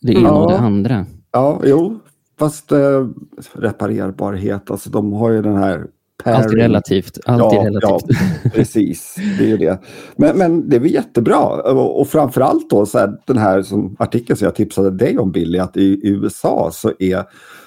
[0.00, 1.06] det ena och det andra.
[1.32, 2.00] Ja, jo,
[2.40, 3.06] fast eh,
[3.52, 5.86] reparerbarhet, alltså de har ju den här
[6.24, 6.56] pairing.
[6.58, 7.18] relativt.
[7.26, 8.18] Allt är Ja, relativt.
[8.44, 9.14] ja, precis.
[9.38, 9.80] Det är ju det.
[10.16, 11.38] Men, men det är väl jättebra.
[11.72, 15.32] Och, och framförallt då så här, den här som artikeln som jag tipsade dig om
[15.32, 17.24] Billy, att i USA så är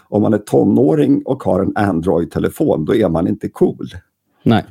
[0.10, 3.88] om man är tonåring och har en Android-telefon, då är man inte cool.
[4.44, 4.66] Nej.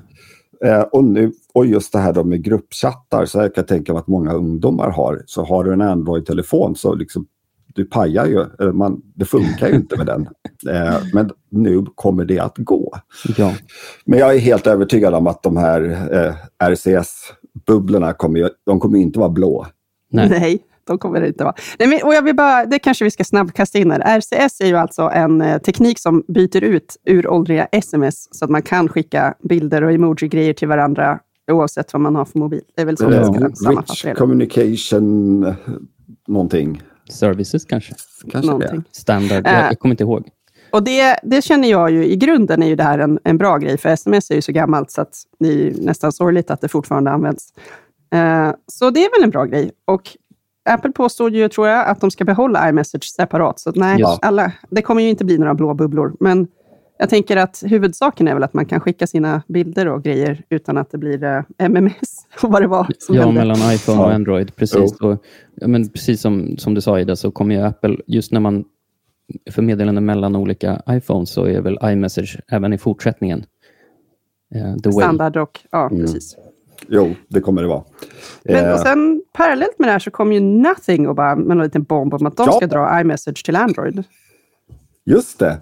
[0.65, 4.01] Eh, och, nu, och just det här då med gruppchattar, så jag kan tänka mig
[4.01, 5.23] att många ungdomar har.
[5.27, 7.27] Så har du en Android-telefon så liksom,
[7.75, 10.29] du pajar ju, man, det funkar ju inte med den.
[10.71, 12.95] Eh, men nu kommer det att gå.
[13.37, 13.53] Ja.
[14.05, 15.83] Men jag är helt övertygad om att de här
[16.13, 16.35] eh,
[16.69, 19.67] RCS-bubblorna kommer, ju- de kommer inte vara blå.
[20.11, 20.29] Nej.
[20.29, 21.55] Nej, de kommer det inte vara.
[21.79, 24.19] Nej, men, och jag vill bara, det kanske vi ska snabbt kasta in här.
[24.19, 28.63] RCS är ju alltså en eh, teknik som byter ut uråldriga sms så att man
[28.63, 31.19] kan skicka bilder och emoji-grejer till varandra
[31.53, 32.61] oavsett vad man har för mobil.
[32.77, 34.15] Det är väl så vi Eh, ska sammanfatta Rich det.
[34.15, 35.55] communication eh,
[36.29, 36.83] någonting.
[37.11, 37.95] Services kanske.
[38.33, 38.81] Kanske Någonting.
[38.93, 38.97] det.
[38.97, 39.47] Standard.
[39.47, 40.29] Jag, jag kommer inte ihåg.
[40.73, 43.57] Och det, det känner jag ju, i grunden är ju det här en, en bra
[43.59, 46.61] grej, för sms är ju så gammalt så att det är ju nästan sorgligt att
[46.61, 47.53] det fortfarande används.
[48.15, 49.71] Eh, så det är väl en bra grej.
[49.85, 50.03] Och
[50.71, 53.59] Apple påstod ju, tror jag, att de ska behålla iMessage separat.
[53.61, 54.19] Så att nej, Ja.
[54.23, 56.17] alla, det kommer ju inte bli några blå bubblor.
[56.21, 56.47] Men
[57.03, 60.79] jag tänker att huvudsaken är väl att man kan skicka sina bilder och grejer utan
[60.79, 63.41] att det blir eh, MMS och vad det var som Ja, hände.
[63.41, 64.13] mellan iPhone och.
[64.13, 64.57] Android.
[64.57, 65.01] Precis.
[65.01, 68.41] Och, ja, men precis som, som du sa Ida, så kommer ju Apple, just när
[68.41, 68.65] man
[69.51, 73.45] för meddelanden mellan olika iPhones, så är väl iMessage även i fortsättningen
[74.55, 75.03] eh, the way.
[75.03, 76.03] Standard och, ja, Mm.
[76.03, 76.37] precis.
[76.89, 77.83] Jo, det kommer det vara.
[78.45, 81.57] Men Eh, och sen parallellt med det här så kom ju Nothing och bara med
[81.57, 82.53] en liten bomb om att de Ja.
[82.53, 84.05] ska dra iMessage till Android.
[85.05, 85.61] Just det.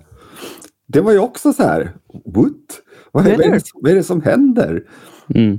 [0.93, 1.93] Det var ju också så här,
[2.25, 2.55] what?
[3.13, 4.85] Vad är, det, vad är det som händer?
[5.35, 5.59] Mm.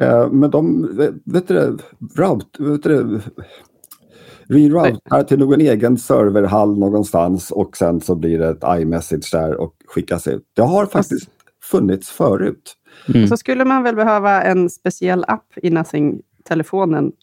[0.00, 0.88] Eh, men de,
[1.24, 1.76] vet du det,
[2.16, 3.20] route, vet du det,
[4.48, 9.74] reroutar till någon egen serverhall någonstans och sen så blir det ett iMessage där och
[9.86, 10.42] skickas ut.
[10.54, 11.28] Det har faktiskt
[11.62, 12.74] funnits förut.
[13.14, 13.28] Mm.
[13.28, 16.33] Så skulle man väl behöva en speciell app i Nothing-telefonen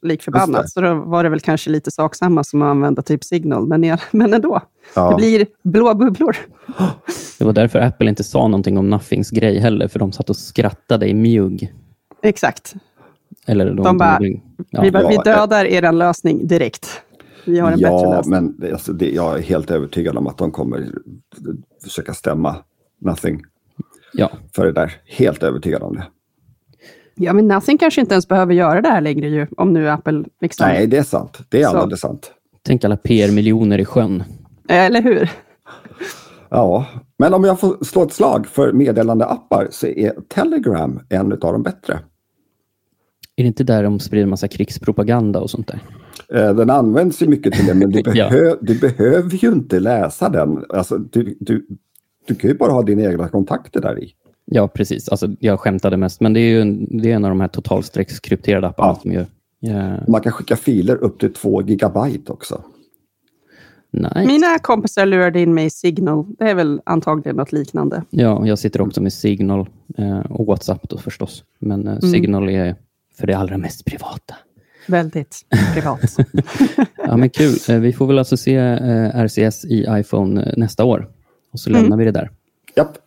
[0.02, 0.62] lik Just förbannat.
[0.64, 0.70] det.
[0.70, 3.68] Så då var det väl kanske lite sak samma som att använda typ Signal.
[3.68, 4.62] Men, men ändå,
[4.96, 5.10] Ja.
[5.10, 6.36] det blir blå bubblor.
[7.40, 10.36] Det var därför Apple inte sa någonting om Nothings grej heller, för de satt och
[10.36, 11.74] skrattade i mjugg.
[12.24, 12.74] Exakt.
[13.46, 14.20] Eller de, De bara,
[14.70, 17.02] ja, vi, bara, vi dödar er lösning direkt.
[17.46, 18.32] Vi har en bättre Ja, lösning.
[18.32, 20.88] men det, alltså det, jag är helt övertygad om att de kommer
[21.84, 22.56] försöka stämma
[23.00, 23.44] Nothing
[24.14, 24.32] ja.
[24.56, 24.94] för det där.
[25.06, 26.04] Helt övertygad om det.
[27.16, 30.24] Ja, men Nothing kanske inte ens behöver göra det här längre ju, om nu Apple
[30.42, 30.68] liksom...
[30.68, 31.40] Nej, det är sant.
[31.50, 31.78] Det är Så.
[31.78, 32.32] alldeles sant.
[32.64, 34.24] Tänk alla PR-miljoner i sjön.
[34.70, 35.32] Eller hur?
[36.50, 36.86] Ja,
[37.18, 41.64] men om jag får slå ett slag för meddelandeappar så är Telegram en av de
[41.64, 41.94] bättre.
[43.36, 45.80] Är det inte där de sprider massa krigspropaganda och sånt där?
[46.40, 48.30] Eh, Den används ju mycket till det, men du, Ja.
[48.30, 50.66] behö, du behöver ju inte läsa den.
[50.70, 51.68] Alltså, du, du,
[52.28, 54.12] du kan ju bara ha dina egna kontakter där i.
[54.54, 55.10] Ja, precis.
[55.10, 57.48] Alltså, jag skämtade mest, men det är ju en, det är en av de här
[57.48, 59.00] totalstreckskrypterade apparna Ja.
[59.02, 59.26] som gör...
[59.60, 62.62] Ja, Man kan skicka filer upp till två gigabyte också.
[63.92, 64.24] nice.
[64.26, 66.26] Mina kompisar lurade in mig i Signal.
[66.40, 68.04] Det är väl antagligen något liknande.
[68.10, 71.44] Ja, jag sitter också med Signal eh, och WhatsApp då förstås.
[71.60, 72.76] Men eh, Signal är
[73.20, 74.36] för det allra mest privata.
[74.88, 76.18] Väldigt privat.
[77.08, 77.56] Ja, men kul.
[77.70, 81.08] Eh, vi får väl alltså se eh, RCS i iPhone eh, nästa år.
[81.54, 82.30] Och så lämnar vi det där.
[82.76, 82.98] Japp.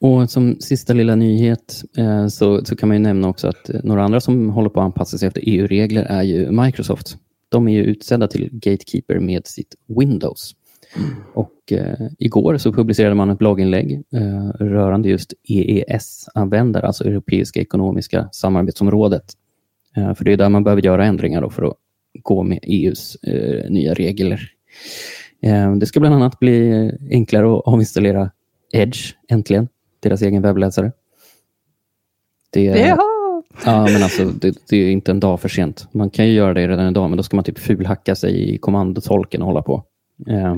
[0.00, 3.80] Och som sista lilla nyhet eh, så, så kan man ju nämna också att eh,
[3.84, 7.16] några andra som håller på att anpassa sig efter EU-regler är ju Microsoft.
[7.48, 10.54] De är ju utsedda till Gatekeeper med sitt Windows.
[11.34, 18.28] Och eh, igår så publicerade man ett blogginlägg eh, rörande just EES-användare, alltså Europeiska ekonomiska
[18.32, 19.24] samarbetsområdet.
[19.96, 21.76] Eh, för det är där man behöver göra ändringar då för att
[22.22, 24.40] gå med EUs eh, nya regler.
[25.42, 28.30] Eh, det ska bland annat bli enklare att avinstallera
[28.72, 29.68] Edge, äntligen,
[30.00, 30.92] deras egen webbläsare.
[32.50, 32.98] Det, Jaha!
[33.64, 35.88] Ja, men alltså, det, det är inte en dag för sent.
[35.92, 38.58] Man kan ju göra det redan idag, men då ska man typ fulhacka sig i
[38.58, 39.84] kommandotolken och hålla på.
[40.28, 40.56] Eh,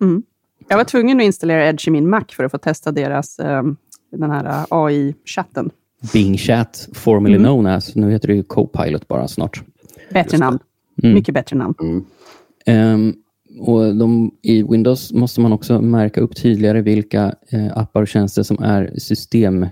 [0.00, 0.22] Mm.
[0.68, 3.76] Jag var tvungen att installera Edge i min Mac för att få testa deras ehm,
[4.12, 5.70] den här eh, AI-chatten.
[6.12, 7.96] Bing Chat, formerly known as.
[7.96, 9.62] Nu heter det ju Copilot bara snart.
[10.12, 10.58] Bättre namn.
[11.02, 11.14] Mm.
[11.14, 11.74] Mycket bättre namn.
[12.66, 13.14] Ehm,
[13.58, 18.42] och de, I Windows måste man också märka upp tydligare vilka eh, appar och tjänster
[18.42, 19.66] som är system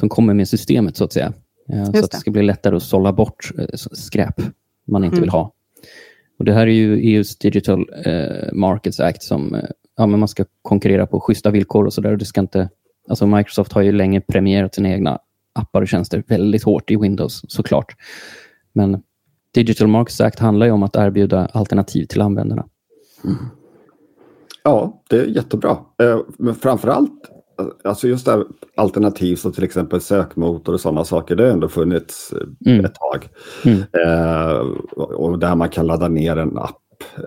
[0.00, 1.32] som kommer med systemet, så att säga.
[1.72, 4.40] Eh, så att det ska bli lättare att sålla bort eh, skräp
[4.86, 5.52] man inte vill ha.
[6.38, 9.64] Och Det här är ju EUs Digital eh, Markets Act som eh,
[9.96, 12.18] ja, men man ska konkurrera på schyssta villkor och sådär.
[13.08, 15.18] Alltså Microsoft har ju länge premierat sina egna
[15.52, 17.96] appar och tjänster väldigt hårt i Windows, såklart.
[18.72, 19.02] Men
[19.54, 22.68] Digital Markets Act handlar ju om att erbjuda alternativ till användarna.
[24.62, 25.76] Ja, det är jättebra.
[26.02, 27.12] Eh, Men framförallt,
[27.84, 28.44] alltså just det här
[28.76, 32.84] alternativ som till exempel sökmotor och sådana saker, det har ändå funnits eh, Mm.
[32.84, 33.28] ett tag.
[33.64, 33.78] Mm.
[33.78, 34.58] Eh,
[34.96, 36.76] och där man kan ladda ner en app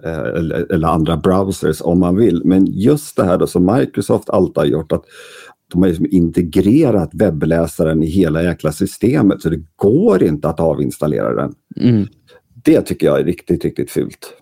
[0.03, 2.41] eh, eller, eller andra browsers om man vill.
[2.45, 5.03] Men just det här då som Microsoft alltid har gjort, att
[5.71, 11.33] de har liksom integrerat webbläsaren i hela jäkla systemet så det går inte att avinstallera
[11.35, 11.53] den.
[11.77, 12.07] Mm.
[12.63, 14.33] Det tycker jag är riktigt, riktigt fult.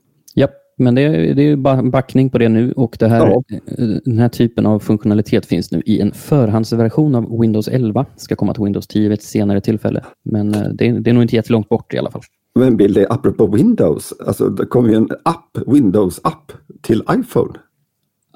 [0.80, 3.44] Men det, är- det är ju bara backning på det nu och det här, Ja.
[3.78, 8.06] eh, den här typen av funktionalitet finns nu i en förhandsversion av Windows 11.
[8.16, 10.04] Ska komma till Windows 10 vid ett senare tillfälle.
[10.24, 12.22] Men eh, det, är- det är nog inte jättelångt bort i alla fall.
[12.56, 17.54] Men Billy, apropå Windows, alltså det kom ju en app, Windows-app till iPhone,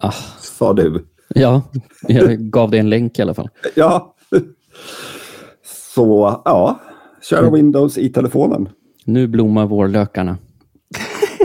[0.02, 1.06] Ah, sa du.
[1.36, 1.62] ja,
[2.08, 3.50] jag gav dig en länk i alla fall.
[3.76, 4.16] Ja.
[5.96, 6.80] Så ja,
[7.30, 8.70] köra Windows i telefonen.
[9.06, 10.38] Nu blommar vårlökarna,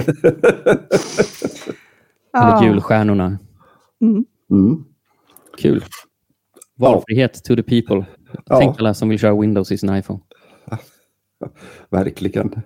[2.33, 2.59] Ja.
[2.59, 3.39] eller julstjärnorna.
[4.51, 4.85] Mm.
[5.59, 5.85] Kul.
[6.77, 8.07] Valfrihet to the people.
[8.47, 8.59] Ja.
[8.59, 10.21] Tänk alla som vill köra Windows i sin iPhone.
[11.91, 12.63] Verkligen.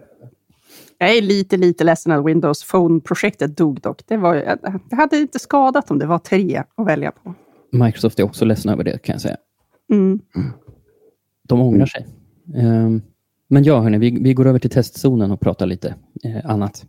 [0.98, 4.06] Jag är lite, lite ledsen att Windows Phone-projektet dog dock.
[4.06, 4.34] Det, var,
[4.90, 7.34] det hade inte skadat om det var tre att välja på.
[7.72, 9.36] Microsoft är också ledsna över det kan jag säga.
[9.92, 10.20] Mm.
[11.42, 12.06] De ångrar sig.
[12.56, 13.02] Ehm,
[13.48, 16.86] men ja, hörni, vi, vi går över till testzonen och pratar lite eh, annat.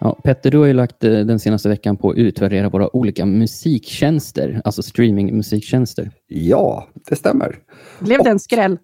[0.00, 3.26] Ja, Petter, du har ju lagt eh, den senaste veckan på att utvärdera våra olika
[3.26, 6.10] musiktjänster, alltså streamingmusiktjänster.
[6.26, 7.56] Ja, det stämmer.
[8.00, 8.78] Blev det en skräll?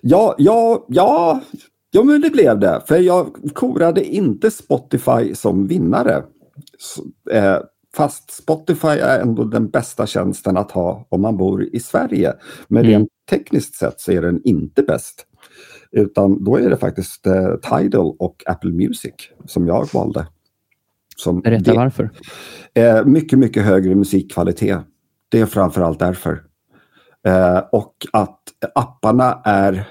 [0.00, 1.40] Ja, ja, ja,
[1.90, 2.82] ja, men det blev det.
[2.86, 6.22] För jag korade inte Spotify som vinnare.
[6.78, 7.58] Så, eh,
[7.96, 12.32] fast Spotify är ändå den bästa tjänsten att ha om man bor i Sverige.
[12.68, 12.92] Men Mm.
[12.92, 15.24] rent tekniskt sett så är den inte bäst.
[15.92, 19.14] Utan då är det faktiskt eh, Tidal och Apple Music
[19.46, 20.26] som jag valde.
[21.20, 22.10] Som Berätta det- varför.
[22.74, 24.78] Eh, mycket, mycket högre musikkvalitet.
[25.28, 26.42] Det är framförallt därför.
[27.26, 28.40] Eh, och att
[28.74, 29.84] apparna är...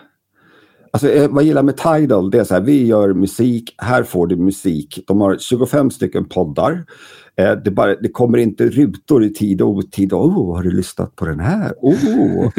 [0.91, 4.03] Alltså, eh, vad jag gillar med Tidal, det är så här, vi gör musik, här
[4.03, 5.03] får du musik.
[5.07, 6.85] De har 25 stycken poddar.
[7.37, 10.13] Eh, det, bara, det kommer inte rutor i tid och otid.
[10.13, 11.73] Oh, har du lyssnat på den här?
[11.81, 12.51] Oh,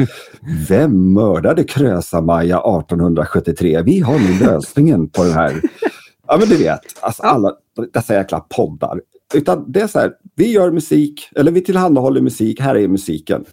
[0.69, 3.81] vem mördade Krösa-Maja 1873?
[3.81, 5.61] Vi har nu lösningen på den här.
[6.31, 7.53] Ja, men du vet, alltså alla
[7.93, 9.01] dessa jäkla poddar.
[9.33, 13.45] Utan det är så här, vi gör musik, eller vi tillhandahåller musik, här är musiken.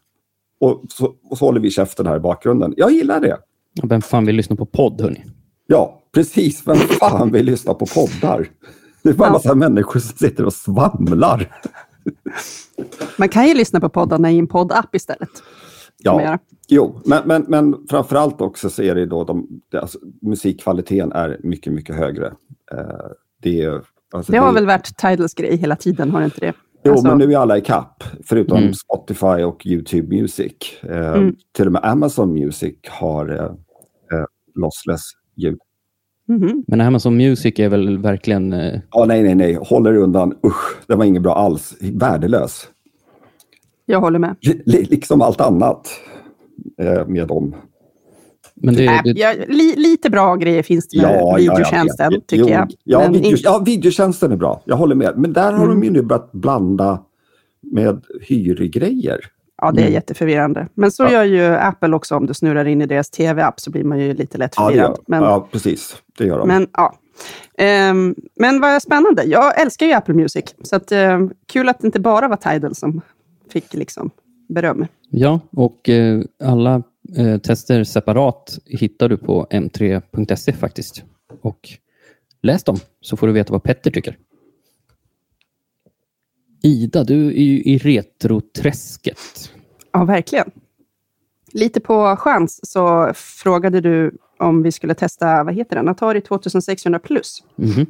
[0.61, 2.75] Och så, och så håller vi käften här i bakgrunden.
[2.77, 3.39] Jag gillar det.
[3.83, 5.25] Vem fan vill lyssna på podd, hörni?
[5.67, 6.67] Ja, precis.
[6.67, 8.49] Vem fan vill lyssna på poddar?
[9.03, 11.61] Det är bara en massa människor som sitter och svamlar.
[13.19, 15.31] Man kan ju lyssna på poddarna i en poddapp istället.
[15.99, 21.41] Ja, jo, men, men, men framförallt också så är det då de, alltså, musikkvaliteten är
[21.43, 22.33] mycket, mycket högre.
[22.73, 22.79] Eh,
[23.43, 23.67] det,
[24.15, 26.53] alltså, Det har det- väl varit Tidals grej hela tiden, har det inte det?
[26.85, 28.75] Jo, Alltså, men nu är alla i kapp, förutom Mm.
[28.75, 30.53] Spotify och YouTube Music.
[30.83, 31.37] Eh, Mm.
[31.53, 34.25] Till och med Amazon Music har eh, eh,
[34.55, 35.01] lossless
[35.37, 35.59] ljud.
[36.29, 36.65] mhm.
[36.67, 38.53] Men Amazon Music är väl verkligen...
[38.53, 40.33] Eh, Ja, nej, nej, nej, håller undan.
[40.47, 41.77] Usch, det var inget bra alls.
[41.81, 42.69] Värdelös.
[43.87, 44.37] Jag håller med.
[44.41, 45.89] Li- liksom allt annat
[46.79, 47.55] eh, med dem.
[48.57, 52.27] Men det, Äh, det, ja, li, lite bra grejer finns det med videotjänsten, vet.
[52.27, 52.71] tycker Jo, jag.
[52.85, 54.63] Ja, Men video, in- ja, videotjänsten är bra.
[54.65, 55.13] Jag håller med.
[55.19, 55.81] Men där har Mm.
[55.81, 57.03] de ju nu börjat blanda
[57.63, 59.21] med hyrgrejer.
[59.63, 59.95] ja, det är Mm.
[59.95, 60.69] jätteförvirrande.
[60.75, 61.13] Men så Ja.
[61.13, 62.15] gör ju Apple också.
[62.17, 64.73] Om du snurrar in i deras tv-app så blir man ju lite lätt Ja, det
[64.73, 64.99] förvirrad.
[65.07, 65.97] men, ja, precis.
[66.19, 66.49] Det gör de.
[66.49, 66.95] men, ja.
[67.59, 69.23] Ehm, men vad spännande.
[69.25, 70.45] Jag älskar ju Apple Music.
[70.63, 73.01] Så att, ehm, kul att det inte bara var Tidal som
[73.53, 74.11] fick liksom
[74.49, 74.87] beröm.
[75.11, 76.83] ja, och eh, alla
[77.17, 81.05] eh, tester separat hittar du på m3.se faktiskt.
[81.43, 81.69] Och
[82.43, 84.19] läs dem, så får du veta vad Petter tycker.
[86.63, 89.53] Ida, du är ju i retroträsket.
[89.93, 90.51] Ja, verkligen.
[91.53, 96.99] Lite på chans så frågade du om vi skulle testa, vad heter den, Atari 2600
[96.99, 97.45] plus.
[97.57, 97.87] Mhm.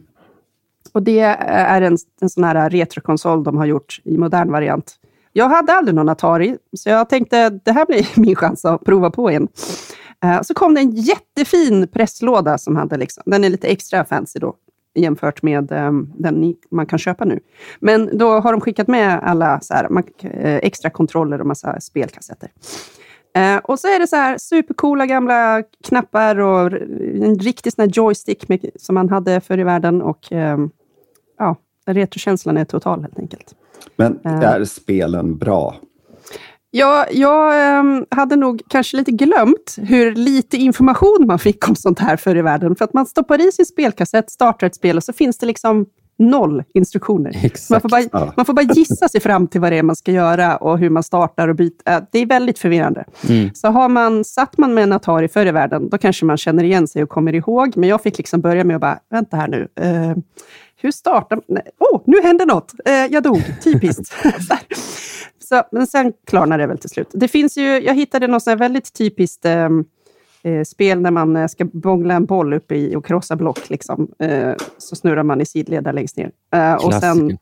[0.93, 4.99] Och det är en, en sån här retrokonsol de har gjort i modern variant.
[5.37, 9.11] Jag hade aldrig någon Atari, så jag tänkte det här blir min chans att prova
[9.11, 9.49] på en.
[10.25, 14.39] Eh, så kom det en jättefin presslåda som hade, liksom, den är lite extra fancy
[14.39, 14.55] då,
[14.95, 17.41] jämfört med ehm, den man kan köpa nu.
[17.81, 21.81] Men då har de skickat med alla så här, man, eh, extra kontroller och massa
[21.81, 22.51] spelkassetter.
[23.35, 26.73] Eh, och så är det så här supercoola gamla knappar och
[27.23, 30.03] en riktig sån här joystick med, som man hade förr i världen.
[30.03, 30.71] Och ehm,
[31.39, 33.55] ja, retrokänslan är total helt enkelt.
[33.97, 35.77] Men är spelen bra?
[36.71, 41.99] Ja, jag ehm, hade nog kanske lite glömt hur lite information man fick om sånt
[41.99, 42.77] här förr i världen.
[42.77, 45.87] För att man stoppar i sin spelkassett, startar ett spel och så finns det liksom
[46.19, 47.33] noll instruktioner.
[47.45, 47.71] Exakt.
[47.71, 48.33] Man får, bara, Ja.
[48.37, 50.91] man får bara gissa sig fram till vad det är man ska göra och hur
[50.91, 51.73] man startar och byter.
[51.85, 53.05] Äh, Det är väldigt förvirrande.
[53.29, 53.51] Mm.
[53.55, 56.65] Så har man, satt man med en Atari förr i världen, då kanske man känner
[56.65, 57.77] igen sig och kommer ihåg.
[57.77, 59.69] Men jag fick liksom börja med att bara, vänta här nu.
[59.81, 60.17] Eh,
[60.77, 61.63] hur startar man?
[61.79, 62.73] Åh, oh, nu hände något!
[62.85, 64.15] Eh, jag dog, typiskt.
[65.39, 67.09] Så men sen klarnar det väl till slut.
[67.13, 69.69] Det finns ju, jag hittade något väldigt typiskt eh,
[70.43, 73.71] eh, spel när man eh, ska bångla en boll upp i och krossa block.
[73.71, 74.09] Liksom.
[74.19, 76.31] Eh, så snurrar man i sidled där längst ner.
[76.55, 77.39] Eh, och sen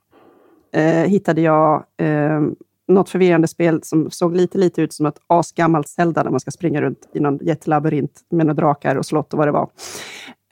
[0.73, 2.41] eh, hittade jag eh,
[2.89, 6.51] något förvirrande spel som såg lite, lite ut som ett asgammalt Zelda när man ska
[6.51, 9.69] springa runt i någon jättelabyrint med några drakar och slott och vad det var.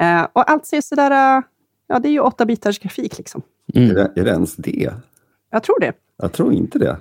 [0.01, 1.43] Eh, och allt ser sådär,
[1.93, 3.43] ja det är ju åtta bitars grafik liksom.
[3.75, 3.95] Är, Mm.
[3.95, 4.93] det, är det ens det?
[5.51, 5.93] Jag tror det.
[6.17, 6.97] Jag tror inte det.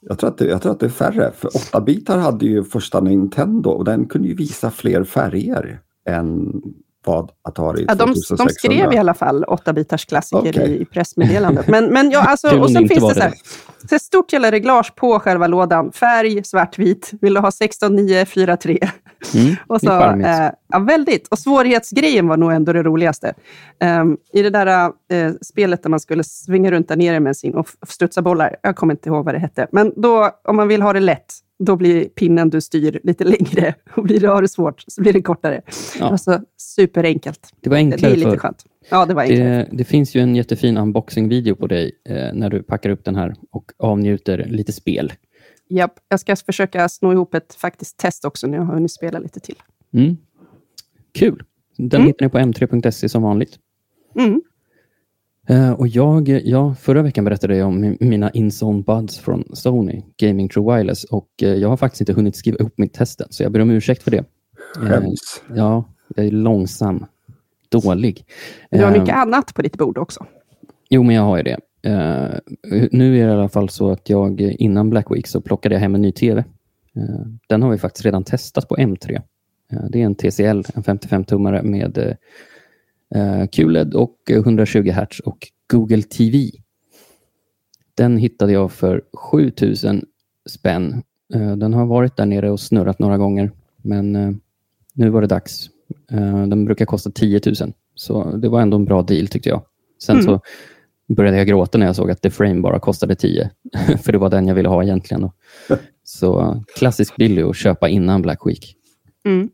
[0.00, 1.32] Jag tror, att det, jag tror att det är färre.
[1.36, 6.52] För 8-bitar hade ju första Nintendo och den kunde ju visa fler färger än
[7.04, 8.44] vad Atari Ja, de, 2600.
[8.44, 10.70] de skrev i alla fall åtta bitars klassiker Okej.
[10.70, 11.68] i, i pressmeddelandet.
[11.68, 13.32] Men, men ja, alltså, och sen finns det så här,
[13.90, 15.92] så stort jävla reglage på själva lådan.
[15.92, 17.10] Färg, svartvit.
[17.20, 18.78] Vill du ha 16, 9, 4, 3?
[19.34, 21.28] Mm, Och det så, eh, ja, väldigt.
[21.28, 23.34] Och svårighetsgrejen var nog ändå det roligaste.
[23.80, 27.54] Ehm, I det där eh, spelet där man skulle svinga runt där nere med sin
[27.54, 28.56] och studsa bollar.
[28.62, 29.66] Jag kommer inte ihåg vad det hette.
[29.72, 33.74] Men då, om man vill ha det lätt, då blir pinnen du styr lite längre.
[33.94, 35.60] Och blir det, har det svårt så blir det kortare.
[35.98, 36.10] Ja.
[36.10, 37.40] Alltså superenkelt.
[37.60, 38.64] det var Det, det enklare är lite skönt.
[38.90, 39.48] Ja, det var enklare.
[39.48, 43.16] Det, det finns ju en jättefin unboxing-video på dig eh, när du packar upp den
[43.16, 45.12] här och avnjuter lite spel.
[45.70, 49.18] Japp, jag ska försöka sno ihop ett faktiskt test också när jag har hunnit spela
[49.18, 49.56] lite till.
[49.94, 50.16] Mm.
[51.14, 51.42] Kul.
[51.76, 52.06] Den Mm.
[52.06, 53.58] hittar ni på m3.se som vanligt.
[54.18, 54.40] Mm.
[55.48, 60.02] Eh, och jag, ja, förra veckan berättade jag om mi- mina InZone Buds från Sony,
[60.16, 63.42] Gaming True Wireless, och eh, jag har faktiskt inte hunnit skriva ihop mitt testen, så
[63.42, 64.18] jag ber om ursäkt för det.
[64.76, 65.42] Eh, Skäms.
[65.54, 65.84] ja,
[66.16, 67.06] jag är långsam,
[67.68, 68.24] dålig.
[68.70, 70.26] Du har mycket annat på ditt bord också.
[70.90, 71.58] Jo, men jag har ju det.
[71.82, 72.38] Eh,
[72.92, 75.80] nu är det i alla fall så att jag innan Black Week så plockade jag
[75.80, 76.44] hem en ny TV.
[76.96, 79.22] Eh, den har vi faktiskt redan testat på M3.
[79.72, 82.16] Eh, det är en TCL, en 55-tummare med
[83.52, 86.50] QLED och eh, 120 Hz och Google TV.
[87.94, 90.04] Den hittade jag för 7000
[90.48, 91.02] spänn.
[91.56, 94.40] Den har varit där nere och snurrat några gånger, men
[94.94, 95.70] nu var det dags.
[96.48, 99.62] Den brukar kosta 10 000, så det var ändå en bra deal tyckte jag.
[100.02, 100.26] Sen Mm.
[100.26, 100.40] så
[101.16, 103.50] började jag gråta när jag såg att The Frame bara kostade 10,
[104.02, 105.20] för det var den jag ville ha egentligen.
[105.20, 105.32] Då.
[106.04, 108.74] Så klassisk billig att köpa innan Black Week.
[109.26, 109.48] Mm.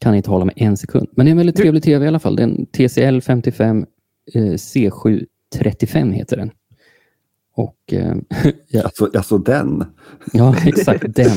[0.00, 1.08] Kan inte hålla med en sekund.
[1.12, 2.36] Men det är en väldigt Du- trevlig TV i alla fall.
[2.36, 3.86] Det är en TCL 55
[4.34, 6.50] eh, C735 heter den.
[7.54, 8.16] Och eh,
[8.68, 9.84] ja, Alltså, alltså den.
[10.32, 11.36] Ja, exakt den.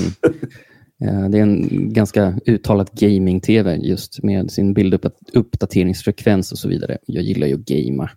[1.04, 6.98] Eh, Det är en ganska uttalad gaming-tv just med sin bilduppdateringsfrekvens och så vidare.
[7.06, 8.10] Jag gillar ju att gamea.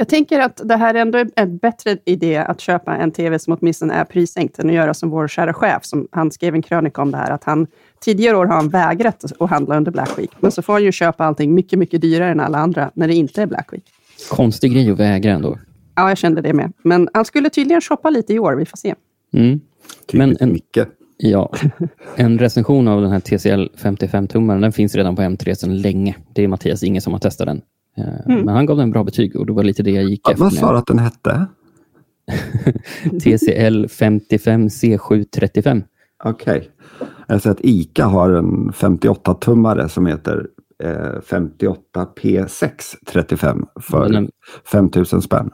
[0.00, 3.56] Jag tänker att det här ändå är en bättre idé att köpa en TV som
[3.60, 7.02] åtminstone är prissänkt, än att göra som vår kära chef, som han skrev en krönika
[7.02, 7.66] om det här, att han
[8.00, 10.92] tidigare år har han vägrat att- handla under Black Week, men så får han ju
[10.92, 13.84] köpa allting mycket, mycket dyrare än alla andra när det inte är Black Week.
[14.30, 15.58] Konstig grej att vägra ändå.
[15.94, 16.72] Ja, jag kände det med.
[16.82, 18.94] Men han skulle tydligen shoppa lite i år, vi får se.
[19.34, 19.60] Mm.
[20.12, 20.78] Men en- Micke.
[21.16, 21.52] Ja,
[22.16, 26.16] en recension av den här TCL 55-tummaren, den finns redan på M3 sedan länge.
[26.34, 27.60] Det är Mattias Inge som har testat den.
[27.96, 28.44] Eh, Mm.
[28.44, 30.44] Men han gav den bra betyg och det var lite det jag gick Ja, efter.
[30.44, 31.46] Vad sa du att den hette?
[33.22, 35.82] TCL 55 C735.
[36.24, 36.70] Okej.
[37.26, 40.46] Jag ser att ICA har en 58-tummare som heter
[40.82, 44.30] eh, 58P635 för Den är,
[44.72, 45.50] 5000 spänn.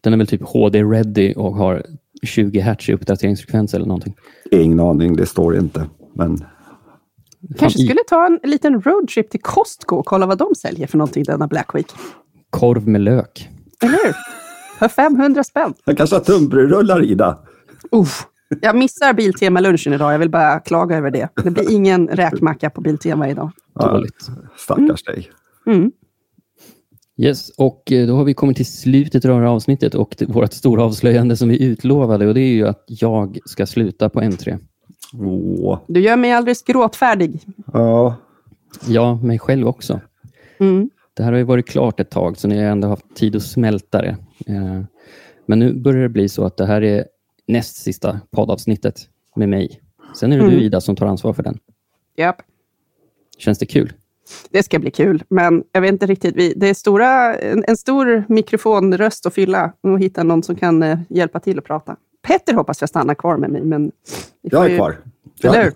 [0.00, 1.82] den är väl typ HD-ready och har
[2.22, 4.14] 20 Hz i uppdateringsfrekvens eller någonting.
[4.50, 5.86] Ingen aning, det står inte.
[6.14, 6.44] Men
[7.58, 11.24] Kanske skulle ta en liten roadtrip till Costco och kolla vad de säljer för någonting
[11.24, 11.86] denna Black Week.
[12.50, 13.48] Korv med lök.
[13.82, 14.14] Eller hur?
[14.78, 15.74] För 500 spänn.
[15.84, 17.38] han kanske har tunnbrödsrullar Ida.
[17.92, 18.26] Uff.
[18.60, 20.14] Jag missar Biltema-lunchen idag.
[20.14, 21.28] Jag vill bara klaga över det.
[21.44, 23.50] Det blir ingen räkmacka på Biltema idag.
[23.74, 24.30] Ja, Dåligt.
[24.56, 25.30] stackars dig.
[25.66, 25.90] Mm.
[27.16, 30.52] Yes, och eh, då har vi kommit till slutet av det här avsnittet och vårt
[30.52, 34.58] stora avslöjande som vi utlovade och det är ju att jag ska sluta på M3.
[35.14, 35.78] Åh.
[35.86, 37.40] Du gör mig alldeles gråtfärdig.
[37.72, 38.16] Ja,
[38.86, 40.00] Ja, mig själv också.
[40.58, 40.90] Mm.
[41.14, 43.42] Det här har ju varit klart ett tag så ni har ändå haft tid att
[43.42, 44.16] smälta det.
[44.46, 44.80] Eh,
[45.46, 47.04] Men nu börjar det bli så att det här är
[47.46, 49.80] näst sista poddavsnittet med mig.
[50.16, 50.54] Sen är det Mm.
[50.56, 51.58] du Ida som tar ansvar för den.
[52.16, 52.36] Japp.
[53.38, 53.92] Känns det kul?
[54.50, 56.36] Det ska bli kul, men jag vet inte riktigt.
[56.36, 60.82] Vi, det är stora, en, en stor mikrofonröst att fylla och hitta någon som kan
[60.82, 61.96] eh, hjälpa till att prata.
[62.22, 63.92] Petter hoppas jag stannar kvar med mig, men...
[64.42, 64.96] jag är ju- kvar.
[65.42, 65.72] Jag, jag,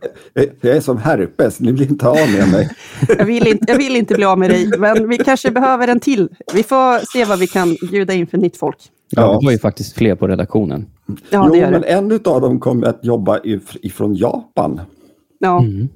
[0.61, 2.71] jag är som herpes, ni blir inte av med mig.
[3.19, 6.01] Jag vill, inte, jag vill inte bli av med dig, men vi kanske behöver en
[6.01, 6.29] till.
[6.55, 8.77] Vi får se vad vi kan bjuda in för nytt folk.
[9.11, 9.23] Ja.
[9.23, 9.39] Ja.
[9.41, 10.87] Det var ju faktiskt fler på redaktionen.
[11.31, 14.81] Ja, jo, det gör men en av dem kommer att jobba if- ifrån Japan.
[15.39, 15.63] Ja.
[15.63, 15.89] Mm.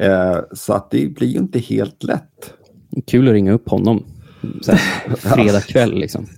[0.00, 2.52] Eh, så att det blir ju inte helt lätt.
[3.06, 4.04] Kul att ringa upp honom.
[4.62, 6.26] Så här, fredag kväll liksom.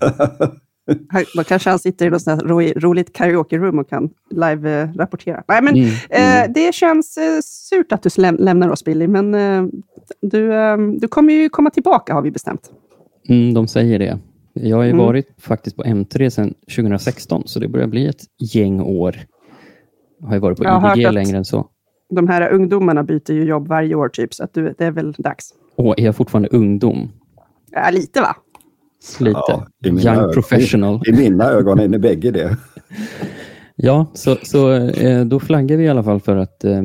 [1.37, 2.43] Då kanske han sitter i något sånt
[2.77, 5.43] roligt karaoke-room och kan live-rapportera.
[5.49, 5.89] Nej, men Mm.
[6.47, 9.65] eh, det känns eh, surt att du läm- lämnar oss, Billy, men eh,
[10.23, 12.71] du, eh, du kommer ju komma tillbaka, har vi bestämt.
[13.29, 14.19] Mm, de säger det.
[14.55, 15.05] Jag har ju Mm.
[15.07, 18.23] varit faktiskt på M3 sedan 2016, så det börjar bli ett
[18.55, 19.17] gäng år.
[20.21, 21.67] Jag har ju varit på IDG att- längre än så.
[22.15, 25.13] De här ungdomarna byter ju jobb varje år, typ, så att du, det är väl
[25.13, 25.55] dags.
[25.77, 27.09] Och är jag fortfarande ungdom?
[27.71, 28.37] Ja, lite va?
[29.21, 29.41] Lite.
[29.49, 30.33] Ja, i mina Young ögon.
[30.35, 31.03] professional.
[31.07, 32.57] I mina ögon är ni bägge det.
[33.77, 36.83] Ja, så, så eh, då flaggar vi i alla fall för att eh,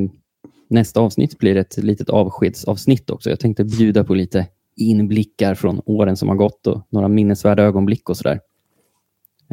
[0.70, 3.30] nästa avsnitt blir ett litet avskedsavsnitt också.
[3.30, 4.46] Jag tänkte bjuda på lite
[4.76, 8.40] inblickar från åren som har gått och några minnesvärda ögonblick och sådär.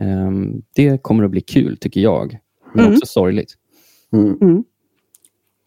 [0.01, 2.37] Ehm, det kommer att bli kul, tycker jag.
[2.73, 2.93] Men Mm.
[2.97, 3.53] också sorgligt.
[4.13, 4.37] Mm.
[4.41, 4.63] Mm.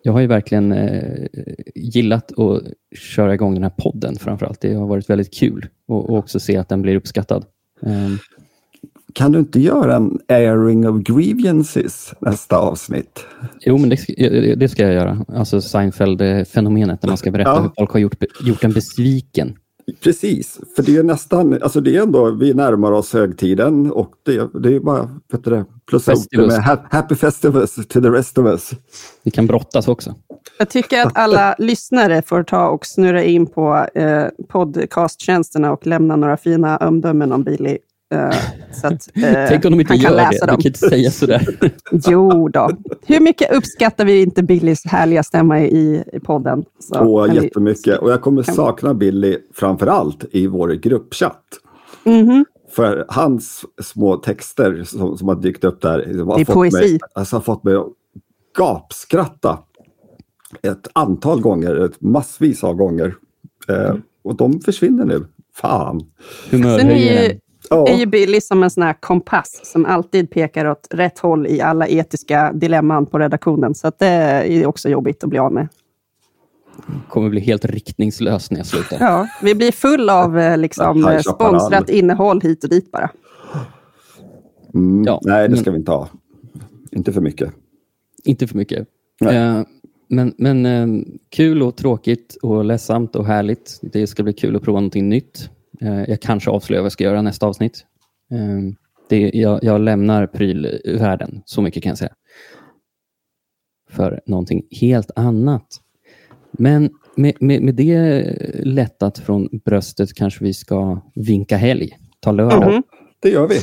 [0.08, 1.26] Jag har ju verkligen eh,
[1.74, 2.62] gillat att
[2.98, 4.60] köra igång den här podden framför allt.
[4.60, 7.44] Det har varit väldigt kul och, och också se att den blir uppskattad.
[7.80, 8.18] Um,
[9.12, 13.26] kan du inte göra en airing of grievances nästa avsnitt?
[13.60, 15.24] Jo, men det, det ska jag göra.
[15.28, 17.60] Alltså Seinfeld-fenomenet när man ska berätta ja.
[17.60, 19.56] hur folk har gjort, gjort en besviken.
[20.00, 24.60] Precis, för det är nästan, alltså det är ändå, vi närmar oss högtiden och det,
[24.62, 28.46] det är bara, vet du det, plus upp med happy festivals to the rest of
[28.46, 28.70] us.
[29.22, 30.14] Vi kan brottas också.
[30.58, 36.16] Jag tycker att alla lyssnare får ta och snurra in på eh, podcasttjänsterna och lämna
[36.16, 37.78] några fina omdömen om Billy
[38.14, 38.30] Uh,
[38.72, 40.46] så att, uh, Tänk om de inte gör det.
[40.46, 40.56] Dem.
[40.56, 41.58] Du kan inte säga sådär.
[41.90, 42.70] jo då.
[43.06, 46.64] Hur mycket uppskattar vi inte Billys härliga stämma i, i podden?
[46.78, 47.98] Så, Åh, jättemycket.
[47.98, 51.44] Och jag kommer sakna Billy framför allt i vår gruppchatt.
[52.04, 52.44] Mm -hmm.
[52.70, 56.72] För hans små texter som, som har dykt upp där har, det är fått.
[56.72, 57.86] Mig, alltså, har fått mig att
[58.58, 59.58] gapskratta
[60.62, 63.14] ett antal gånger, ett massvis av gånger.
[63.68, 65.26] Eh, och de försvinner nu.
[65.54, 66.00] Fan.
[66.50, 67.40] Humörhöjaren
[67.70, 67.88] ja.
[67.88, 71.60] är ju Billy som en sån här kompass som alltid pekar åt rätt håll i
[71.60, 73.74] alla etiska dilemman på redaktionen.
[73.74, 75.68] Så det är också jobbigt att bli av med.
[77.08, 78.96] kommer bli helt riktningslös när jag slutar.
[79.00, 83.10] Ja, vi blir full av eh, liksom, sponsrat innehåll hit och dit bara.
[84.74, 86.08] Mm, ja, nej, det ska men, vi inte ha.
[86.90, 87.52] Inte för mycket.
[88.24, 88.88] Inte för mycket.
[89.24, 89.62] Eh,
[90.08, 93.78] men men eh, kul och tråkigt och ledsamt och härligt.
[93.82, 95.50] Det ska bli kul att prova någonting nytt.
[95.80, 97.84] Eh, jag kanske avslöjar vad jag ska göra nästa avsnitt.
[98.30, 98.74] Eh,
[99.08, 102.12] det, jag, jag lämnar prylvärlden, så mycket kan jag säga.
[103.90, 105.66] För någonting helt annat.
[106.52, 108.22] Men med, med, med det
[108.64, 111.98] lättat från bröstet kanske vi ska vinka helg.
[112.20, 112.70] Ta lördag.
[112.70, 112.82] Mm.
[113.20, 113.58] Det gör vi.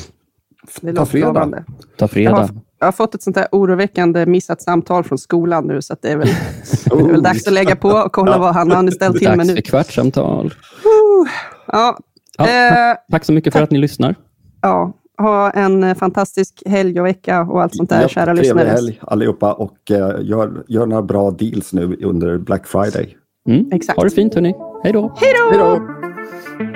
[0.93, 1.65] Ta fredag.
[1.97, 2.49] Ta fredag.
[2.79, 6.17] Jag har, fått ett sånt här oroväckande missat samtal från skolan nu, så det är
[6.17, 6.27] väl,
[6.85, 9.37] det är väl dags att lägga på och kolla vad han har ställt till med
[9.37, 9.43] nu.
[9.43, 10.45] Dags för kvartssamtal.
[10.45, 11.29] Uh,
[11.67, 11.97] ja,
[12.37, 12.45] Ja,
[12.91, 14.15] eh, tack så mycket för att ni lyssnar.
[14.61, 18.65] Ja, ha en eh, fantastisk helg och vecka och allt sånt där, ja, kära lyssnare.
[18.65, 23.17] Trevlig helg allihopa och uh, gör, gör några bra deals nu under Black Friday.
[23.49, 23.69] Mm.
[23.71, 23.97] Exakt.
[23.97, 24.55] Ha det fint hörni.
[24.83, 25.13] Hej då.
[25.17, 26.74] Hej då.